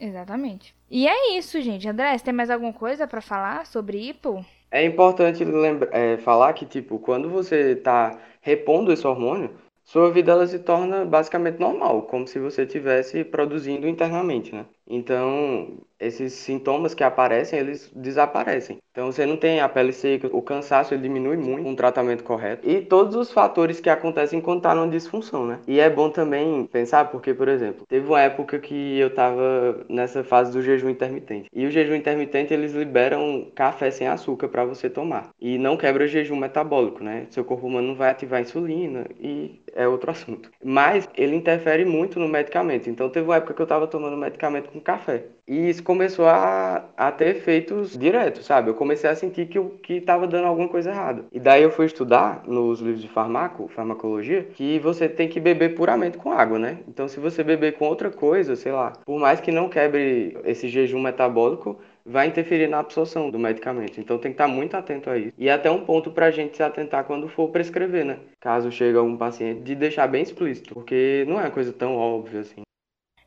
Exatamente. 0.00 0.74
E 0.90 1.06
é 1.06 1.36
isso, 1.36 1.60
gente. 1.60 1.86
André, 1.86 2.16
você 2.16 2.24
tem 2.24 2.34
mais 2.34 2.50
alguma 2.50 2.72
coisa 2.72 3.06
para 3.06 3.20
falar 3.20 3.66
sobre 3.66 3.98
hipo? 3.98 4.44
É 4.70 4.84
importante 4.84 5.44
lembra, 5.44 5.90
é, 5.92 6.16
falar 6.16 6.52
que, 6.54 6.64
tipo, 6.64 6.98
quando 6.98 7.28
você 7.28 7.72
está 7.72 8.18
repondo 8.40 8.92
esse 8.92 9.06
hormônio, 9.06 9.50
sua 9.82 10.10
vida 10.10 10.32
ela 10.32 10.46
se 10.46 10.60
torna 10.60 11.04
basicamente 11.04 11.58
normal, 11.58 12.02
como 12.02 12.26
se 12.26 12.38
você 12.38 12.62
estivesse 12.62 13.24
produzindo 13.24 13.88
internamente, 13.88 14.54
né? 14.54 14.64
Então, 14.90 15.78
esses 16.00 16.32
sintomas 16.32 16.94
que 16.94 17.04
aparecem, 17.04 17.58
eles 17.58 17.92
desaparecem. 17.94 18.78
Então 18.90 19.12
você 19.12 19.24
não 19.24 19.36
tem 19.36 19.60
a 19.60 19.68
pele 19.68 19.92
seca, 19.92 20.28
o 20.32 20.42
cansaço 20.42 20.94
ele 20.94 21.02
diminui 21.02 21.36
muito 21.36 21.62
com 21.62 21.72
o 21.72 21.76
tratamento 21.76 22.24
correto 22.24 22.68
e 22.68 22.80
todos 22.80 23.14
os 23.14 23.30
fatores 23.30 23.78
que 23.78 23.88
acontecem 23.88 24.40
quando 24.40 24.62
tá 24.62 24.74
numa 24.74 24.88
disfunção, 24.88 25.46
né? 25.46 25.60
E 25.68 25.78
é 25.78 25.88
bom 25.88 26.10
também 26.10 26.66
pensar 26.66 27.10
porque, 27.10 27.32
por 27.32 27.46
exemplo, 27.46 27.84
teve 27.86 28.08
uma 28.08 28.20
época 28.20 28.58
que 28.58 28.98
eu 28.98 29.14
tava 29.14 29.84
nessa 29.88 30.24
fase 30.24 30.50
do 30.50 30.60
jejum 30.60 30.88
intermitente. 30.88 31.48
E 31.54 31.66
o 31.66 31.70
jejum 31.70 31.94
intermitente 31.94 32.52
eles 32.52 32.72
liberam 32.72 33.46
café 33.54 33.90
sem 33.92 34.08
açúcar 34.08 34.48
para 34.48 34.64
você 34.64 34.90
tomar 34.90 35.30
e 35.40 35.56
não 35.56 35.76
quebra 35.76 36.04
o 36.04 36.08
jejum 36.08 36.36
metabólico, 36.36 37.04
né? 37.04 37.26
Seu 37.30 37.44
corpo 37.44 37.66
humano 37.66 37.88
não 37.88 37.94
vai 37.94 38.10
ativar 38.10 38.40
insulina 38.40 39.06
e 39.20 39.60
é 39.74 39.86
outro 39.86 40.10
assunto. 40.10 40.50
Mas 40.64 41.08
ele 41.16 41.36
interfere 41.36 41.84
muito 41.84 42.18
no 42.18 42.28
medicamento. 42.28 42.90
Então 42.90 43.08
teve 43.08 43.26
uma 43.26 43.36
época 43.36 43.54
que 43.54 43.62
eu 43.62 43.66
tava 43.66 43.86
tomando 43.86 44.16
medicamento 44.16 44.70
com 44.70 44.79
café. 44.80 45.24
E 45.46 45.68
isso 45.68 45.82
começou 45.82 46.26
a, 46.26 46.84
a 46.96 47.10
ter 47.10 47.36
efeitos 47.36 47.98
diretos, 47.98 48.46
sabe? 48.46 48.70
Eu 48.70 48.74
comecei 48.74 49.10
a 49.10 49.16
sentir 49.16 49.46
que 49.46 49.58
eu 49.58 49.78
que 49.82 49.94
estava 49.94 50.26
dando 50.26 50.46
alguma 50.46 50.68
coisa 50.68 50.90
errada. 50.90 51.24
E 51.32 51.40
daí 51.40 51.62
eu 51.62 51.72
fui 51.72 51.86
estudar 51.86 52.44
nos 52.46 52.80
livros 52.80 53.02
de 53.02 53.08
farmaco, 53.08 53.68
farmacologia, 53.68 54.44
que 54.44 54.78
você 54.78 55.08
tem 55.08 55.28
que 55.28 55.40
beber 55.40 55.74
puramente 55.74 56.16
com 56.18 56.30
água, 56.30 56.56
né? 56.56 56.78
Então 56.86 57.08
se 57.08 57.18
você 57.18 57.42
beber 57.42 57.72
com 57.72 57.86
outra 57.86 58.10
coisa, 58.10 58.54
sei 58.54 58.70
lá, 58.70 58.92
por 59.04 59.18
mais 59.18 59.40
que 59.40 59.50
não 59.50 59.68
quebre 59.68 60.38
esse 60.44 60.68
jejum 60.68 61.00
metabólico, 61.00 61.78
vai 62.04 62.26
interferir 62.26 62.68
na 62.68 62.78
absorção 62.78 63.30
do 63.30 63.38
medicamento. 63.38 64.00
Então 64.00 64.18
tem 64.18 64.30
que 64.30 64.34
estar 64.34 64.48
muito 64.48 64.76
atento 64.76 65.10
a 65.10 65.18
isso. 65.18 65.32
E 65.36 65.50
até 65.50 65.70
um 65.70 65.84
ponto 65.84 66.10
para 66.10 66.26
a 66.26 66.30
gente 66.30 66.56
se 66.56 66.62
atentar 66.62 67.04
quando 67.04 67.28
for 67.28 67.48
prescrever, 67.48 68.04
né? 68.04 68.18
Caso 68.40 68.70
chegue 68.70 68.96
algum 68.96 69.16
paciente, 69.16 69.62
de 69.62 69.74
deixar 69.74 70.06
bem 70.06 70.22
explícito, 70.22 70.74
porque 70.74 71.24
não 71.28 71.38
é 71.38 71.44
uma 71.44 71.50
coisa 71.50 71.72
tão 71.72 71.96
óbvia 71.96 72.40
assim. 72.40 72.62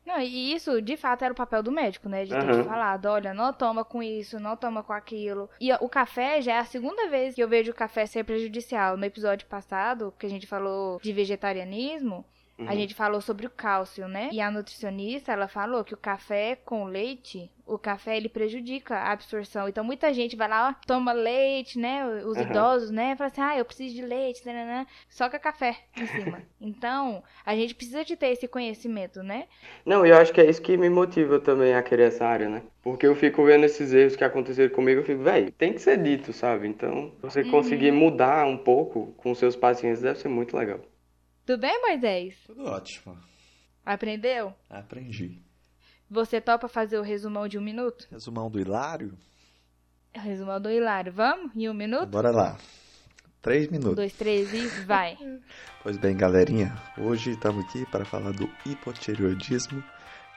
Não, 0.04 0.20
e 0.20 0.52
isso, 0.52 0.82
de 0.82 0.96
fato, 0.96 1.24
era 1.24 1.32
o 1.32 1.36
papel 1.36 1.62
do 1.62 1.72
médico, 1.72 2.08
né? 2.08 2.24
De 2.24 2.30
ter 2.30 2.36
Aham. 2.36 2.62
te 2.62 2.68
falado, 2.68 3.06
olha, 3.06 3.32
não 3.32 3.52
toma 3.52 3.84
com 3.84 4.02
isso, 4.02 4.38
não 4.38 4.56
toma 4.56 4.82
com 4.82 4.92
aquilo. 4.92 5.48
E 5.60 5.72
o 5.72 5.88
café 5.88 6.42
já 6.42 6.54
é 6.54 6.58
a 6.58 6.64
segunda 6.64 7.08
vez 7.08 7.34
que 7.34 7.42
eu 7.42 7.48
vejo 7.48 7.72
o 7.72 7.74
café 7.74 8.04
ser 8.04 8.24
prejudicial. 8.24 8.96
No 8.96 9.04
episódio 9.04 9.46
passado, 9.46 10.12
que 10.18 10.26
a 10.26 10.28
gente 10.28 10.46
falou 10.46 11.00
de 11.02 11.12
vegetarianismo, 11.12 12.24
a 12.66 12.74
Uhum. 12.74 12.76
gente 12.76 12.94
falou 12.94 13.20
sobre 13.20 13.46
o 13.46 13.50
cálcio, 13.50 14.08
né? 14.08 14.28
E 14.32 14.40
a 14.40 14.50
nutricionista, 14.50 15.32
ela 15.32 15.48
falou 15.48 15.84
que 15.84 15.94
o 15.94 15.96
café 15.98 16.56
com 16.56 16.84
leite, 16.84 17.50
o 17.66 17.78
café 17.78 18.16
ele 18.16 18.28
prejudica 18.28 18.96
a 18.96 19.12
absorção. 19.12 19.68
Então 19.68 19.84
muita 19.84 20.12
gente 20.14 20.36
vai 20.36 20.48
lá, 20.48 20.70
ó, 20.70 20.74
toma 20.86 21.12
leite, 21.12 21.78
né? 21.78 22.04
Os 22.24 22.38
Aham. 22.38 22.40
idosos, 22.40 22.90
né? 22.90 23.16
Fala 23.16 23.28
assim: 23.30 23.40
"Ah, 23.40 23.58
eu 23.58 23.64
preciso 23.64 23.94
de 23.94 24.02
leite", 24.02 24.44
né? 24.46 24.86
Só 25.08 25.28
que 25.28 25.36
é 25.36 25.38
café 25.38 25.76
em 25.96 26.06
cima. 26.06 26.42
Então, 26.60 27.22
a 27.44 27.54
gente 27.54 27.74
precisa 27.74 28.04
de 28.04 28.16
ter 28.16 28.28
esse 28.28 28.48
conhecimento, 28.48 29.22
né? 29.22 29.46
Não, 29.86 30.04
eu 30.04 30.16
acho 30.16 30.30
que 30.32 30.40
é 30.42 30.48
isso 30.48 30.60
que 30.60 30.76
me 30.76 30.90
motiva 30.90 31.38
também 31.40 31.74
a 31.74 31.82
querer 31.82 32.08
essa 32.08 32.26
área, 32.26 32.48
né? 32.50 32.62
Porque 32.82 33.06
eu 33.06 33.14
fico 33.14 33.42
vendo 33.44 33.64
esses 33.64 33.92
erros 33.94 34.14
que 34.16 34.22
aconteceram 34.24 34.74
comigo, 34.74 35.00
eu 35.00 35.04
fico, 35.04 35.22
velho, 35.22 35.50
tem 35.52 35.72
que 35.72 35.80
ser 35.80 35.96
dito, 36.02 36.32
sabe? 36.34 36.68
Então, 36.68 37.12
você 37.22 37.42
conseguir 37.44 37.90
mudar 37.92 38.46
um 38.46 38.56
pouco 38.58 39.12
com 39.16 39.34
seus 39.34 39.56
pacientes 39.56 40.02
deve 40.02 40.18
ser 40.18 40.28
muito 40.28 40.54
legal. 40.56 40.80
Tudo 41.46 41.60
bem, 41.60 41.80
Moisés? 41.82 42.34
Tudo 42.46 42.64
ótimo. 42.64 43.16
Aprendeu? 43.84 44.54
Aprendi. 44.70 45.42
Você 46.10 46.40
topa 46.40 46.68
fazer 46.68 46.98
o 46.98 47.02
resumão 47.02 47.48
de 47.48 47.58
um 47.58 47.62
minuto? 47.62 48.06
Resumão 48.10 48.50
do 48.50 48.58
Hilário? 48.60 49.12
Resumão 50.12 50.60
do 50.60 50.70
Hilário. 50.70 51.12
Vamos? 51.12 51.54
Em 51.54 51.68
um 51.68 51.74
minuto? 51.74 52.06
Bora 52.06 52.30
lá. 52.30 52.56
Três 53.42 53.68
Um, 53.68 53.72
minutos. 53.72 53.96
dois, 53.96 54.12
três 54.14 54.52
e 54.54 54.66
vai. 54.84 55.16
Pois 55.82 55.98
bem, 55.98 56.16
galerinha, 56.16 56.74
hoje 56.96 57.32
estamos 57.32 57.62
aqui 57.66 57.84
para 57.90 58.06
falar 58.06 58.32
do 58.32 58.48
hipotireoidismo, 58.64 59.84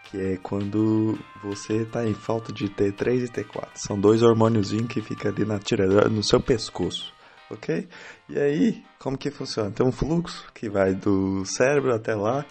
que 0.04 0.20
é 0.20 0.36
quando 0.36 1.18
você 1.42 1.84
está 1.84 2.06
em 2.06 2.14
falta 2.14 2.52
de 2.52 2.68
T3 2.68 3.24
e 3.24 3.30
T4. 3.30 3.70
São 3.76 3.98
dois 3.98 4.22
hormôniozinhos 4.22 4.90
que 4.92 5.02
ficam 5.02 5.32
ali 5.32 5.46
na 5.46 5.58
tireoide, 5.58 6.10
no 6.14 6.22
seu 6.22 6.42
pescoço, 6.42 7.14
ok? 7.50 7.88
E 8.30 8.40
aí, 8.40 8.84
como 9.00 9.18
que 9.18 9.32
funciona? 9.32 9.72
Tem 9.72 9.86
um 9.86 9.92
fluxo 9.92 10.52
que 10.54 10.70
vai 10.70 10.94
do 10.94 11.46
cérebro 11.46 11.94
até 11.94 12.16
lá, 12.16 12.46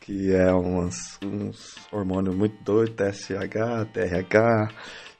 que 0.00 0.34
é 0.34 0.52
umas, 0.52 1.18
uns 1.22 1.76
hormônios 1.92 2.34
muito 2.34 2.62
doidos, 2.64 2.94
TSH, 2.96 3.92
TRH, 3.92 4.68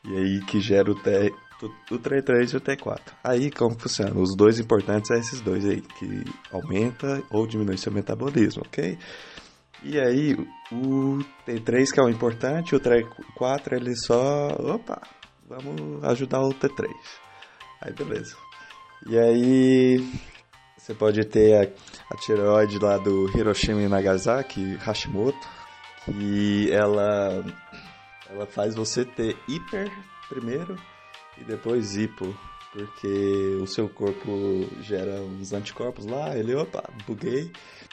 e 0.05 0.17
aí 0.17 0.41
que 0.47 0.61
gera 0.61 0.91
o 0.91 0.95
T, 0.95 1.33
o 1.91 1.99
T3 1.99 2.53
e 2.53 2.57
o 2.57 2.61
T4. 2.61 3.01
Aí 3.23 3.51
como 3.51 3.79
funciona? 3.79 4.19
Os 4.19 4.35
dois 4.37 4.59
importantes 4.59 5.11
é 5.11 5.19
esses 5.19 5.41
dois 5.41 5.65
aí, 5.65 5.83
que 5.83 6.25
aumenta 6.51 7.23
ou 7.31 7.47
diminui 7.47 7.77
seu 7.77 7.93
metabolismo, 7.93 8.63
ok? 8.67 8.99
E 9.83 9.99
aí 9.99 10.35
o 10.73 11.19
T3 11.47 11.93
que 11.93 12.01
é 12.01 12.03
o 12.03 12.09
importante, 12.09 12.75
o 12.75 12.81
T4 12.81 13.73
ele 13.73 13.95
só, 13.97 14.49
opa, 14.59 15.01
vamos 15.47 16.03
ajudar 16.05 16.41
o 16.41 16.51
T3. 16.51 16.89
Aí 17.83 17.93
beleza. 17.93 18.37
E 19.07 19.19
aí 19.19 20.21
você 20.77 20.95
pode 20.95 21.25
ter 21.25 21.55
a, 21.55 22.15
a 22.15 22.17
tireoide 22.17 22.79
lá 22.79 22.99
do 22.99 23.31
Hiroshima 23.37 23.83
e 23.83 23.89
Nagasaki, 23.89 24.77
Hashimoto, 24.77 25.49
que 26.05 26.71
ela 26.73 27.45
ela 28.29 28.47
faz 28.47 28.75
você 28.75 29.05
ter 29.05 29.37
hiper 29.49 29.91
primeiro 30.29 30.77
e 31.37 31.45
depois 31.45 31.97
hipo, 31.97 32.35
porque 32.73 33.59
o 33.61 33.67
seu 33.67 33.89
corpo 33.89 34.31
gera 34.83 35.21
uns 35.23 35.53
anticorpos 35.53 36.07
lá, 36.07 36.37
ele, 36.37 36.55
opa, 36.55 36.89
buguei 37.07 37.51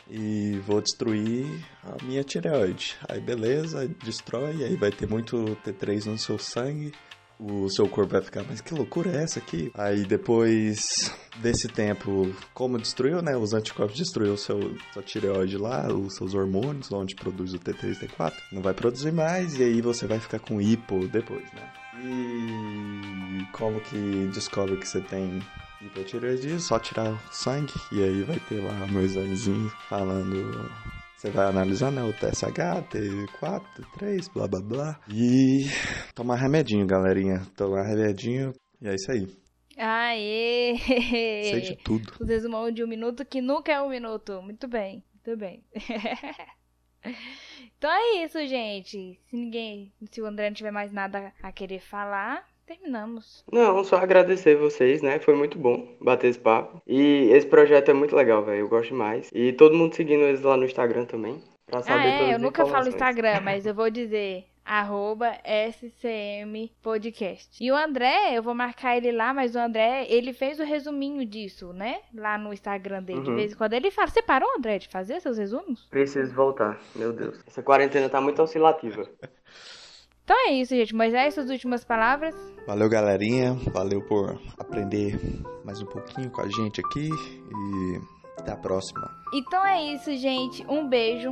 e 0.10 0.60
vou 0.66 0.82
destruir 0.82 1.48
a 1.84 2.04
minha 2.04 2.24
tireoide. 2.24 2.96
Aí 3.10 3.20
beleza, 3.20 3.88
destrói, 4.04 4.64
aí 4.64 4.76
vai 4.76 4.92
ter 4.92 5.08
muito 5.08 5.58
T3 5.66 6.06
no 6.06 6.18
seu 6.18 6.38
sangue. 6.38 6.94
O 7.40 7.70
seu 7.70 7.88
corpo 7.88 8.14
vai 8.14 8.22
ficar, 8.22 8.44
mas 8.50 8.62
que 8.62 8.74
loucura 8.74 9.12
é 9.12 9.24
essa 9.24 9.38
aqui? 9.38 9.72
Aí 9.76 10.04
depois 10.06 11.14
desse 11.38 11.68
tempo, 11.68 12.34
como 12.54 12.80
destruiu, 12.80 13.22
né? 13.22 13.38
Os 13.38 13.54
anticorpos 13.54 13.96
destruiu 13.96 14.34
o 14.34 14.38
seu 14.38 14.76
sua 14.92 15.04
tireoide 15.04 15.56
lá, 15.58 15.88
os 15.88 16.16
seus 16.16 16.34
hormônios, 16.34 16.92
onde 16.92 17.16
produz 17.16 17.54
o 17.54 17.60
T3 17.60 18.02
e 18.02 18.08
T4, 18.08 18.34
não 18.52 18.62
vai 18.62 18.74
produzir 18.74 19.12
mais 19.12 19.60
e 19.60 19.64
aí 19.64 19.82
você 19.82 20.08
vai 20.08 20.20
ficar 20.20 20.40
com 20.40 20.60
hipo 20.60 21.08
depois, 21.08 21.46
né? 21.54 21.72
E 22.04 23.46
como 23.52 23.80
que 23.82 24.30
descobre 24.34 24.78
que 24.78 24.88
você 24.88 25.02
tem 25.02 25.40
hipotireoidismo? 25.82 26.60
Só 26.60 26.80
tirar 26.80 27.12
o 27.12 27.20
sangue 27.32 27.74
e 27.92 28.04
aí 28.04 28.24
vai 28.24 28.40
ter 28.40 28.64
lá 28.64 28.88
meu 28.88 29.04
examezinho 29.04 29.72
falando. 29.88 30.70
Você 31.18 31.32
vai 31.32 31.48
analisar, 31.48 31.92
né? 31.92 32.04
O 32.04 32.14
TSH, 32.14 32.92
T4, 32.92 33.64
T3, 33.76 34.32
blá 34.32 34.48
blá 34.48 34.62
blá. 34.62 35.00
E 35.10 35.66
tomar 36.14 36.36
remedinho, 36.36 36.86
galerinha. 36.86 37.42
Tomar 37.56 37.88
remedinho. 37.88 38.54
E 38.80 38.88
é 38.88 38.94
isso 38.94 39.12
aí. 39.12 39.28
Aê! 39.76 40.78
Sei 40.78 41.62
de 41.62 41.76
tudo. 41.76 42.14
O 42.22 42.24
resumão 42.24 42.70
de 42.70 42.84
um 42.84 42.88
minuto 42.88 43.26
que 43.26 43.42
nunca 43.42 43.72
é 43.72 43.82
um 43.82 43.90
minuto. 43.90 44.44
Muito 44.44 44.68
bem, 44.68 45.04
muito 45.16 45.40
bem. 45.40 45.64
então 47.76 47.90
é 47.90 48.24
isso, 48.24 48.38
gente. 48.46 49.20
Se 49.26 49.36
ninguém, 49.36 49.92
se 50.12 50.22
o 50.22 50.26
André 50.28 50.50
não 50.50 50.56
tiver 50.56 50.72
mais 50.72 50.92
nada 50.92 51.34
a 51.42 51.52
querer 51.52 51.80
falar, 51.80 52.48
terminamos. 52.68 53.44
Não, 53.52 53.84
só 53.84 53.96
agradecer 53.98 54.56
vocês, 54.56 55.02
né? 55.02 55.18
Foi 55.20 55.36
muito 55.36 55.58
bom 55.58 55.96
bater 56.02 56.28
esse 56.28 56.40
papo. 56.40 56.82
E 56.86 57.30
esse 57.32 57.48
projeto 57.48 57.90
é 57.90 57.94
muito 57.94 58.16
legal, 58.16 58.44
velho. 58.44 58.60
Eu 58.60 58.68
gosto 58.70 58.90
demais. 58.90 59.30
E 59.34 59.54
todo 59.54 59.76
mundo 59.76 59.96
seguindo 59.96 60.22
eles 60.24 60.42
lá 60.42 60.56
no 60.58 60.66
Instagram 60.66 61.06
também. 61.06 61.42
Pra 61.66 61.82
saber 61.82 62.00
Ah, 62.00 62.12
todas 62.18 62.28
é, 62.28 62.32
eu 62.32 62.36
as 62.36 62.42
nunca 62.42 62.66
falo. 62.66 62.88
Instagram, 62.88 63.40
mas 63.44 63.66
eu 63.66 63.74
vou 63.74 63.90
dizer 63.90 64.46
arroba 64.70 65.32
SCM 65.46 66.70
Podcast. 66.84 67.64
E 67.64 67.72
o 67.72 67.76
André, 67.76 68.34
eu 68.38 68.44
vou 68.44 68.54
marcar 68.54 68.98
ele 68.98 69.14
lá, 69.14 69.34
mas 69.34 69.56
o 69.56 69.60
André, 69.60 70.06
ele 70.10 70.34
fez 70.34 70.60
o 70.60 70.64
resuminho 70.66 71.26
disso, 71.26 71.72
né? 71.72 72.00
Lá 72.14 72.38
no 72.38 72.52
Instagram 72.52 73.02
dele. 73.02 73.22
De 73.22 73.30
Uhum. 73.30 73.36
vez 73.38 73.54
em 73.54 73.56
quando 73.56 73.74
ele 73.74 73.90
fala, 73.92 74.10
você 74.10 74.22
parou, 74.22 74.50
André, 74.58 74.78
de 74.80 74.90
fazer 74.90 75.22
seus 75.22 75.38
resumos? 75.38 75.86
Preciso 75.90 76.34
voltar, 76.34 76.78
meu 76.96 77.14
Deus. 77.14 77.40
Essa 77.48 77.64
quarentena 77.64 78.10
tá 78.10 78.20
muito 78.20 78.42
oscilativa. 78.42 79.10
Então 80.28 80.36
é 80.50 80.52
isso, 80.56 80.76
gente. 80.76 80.94
Moisés, 80.94 81.36
suas 81.36 81.50
últimas 81.50 81.86
palavras? 81.86 82.36
Valeu, 82.68 82.90
galerinha. 82.90 83.54
Valeu 83.72 84.02
por 84.02 84.38
aprender 84.58 85.18
mais 85.64 85.82
um 85.82 85.86
pouquinho 85.86 86.30
com 86.30 86.42
a 86.42 86.50
gente 86.50 86.82
aqui. 86.82 87.08
E 87.10 88.02
até 88.38 88.52
a 88.52 88.58
próxima. 88.58 89.10
Então 89.34 89.66
é 89.66 89.82
isso, 89.94 90.14
gente. 90.18 90.66
Um 90.68 90.86
beijo. 90.90 91.32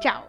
Tchau. 0.00 0.24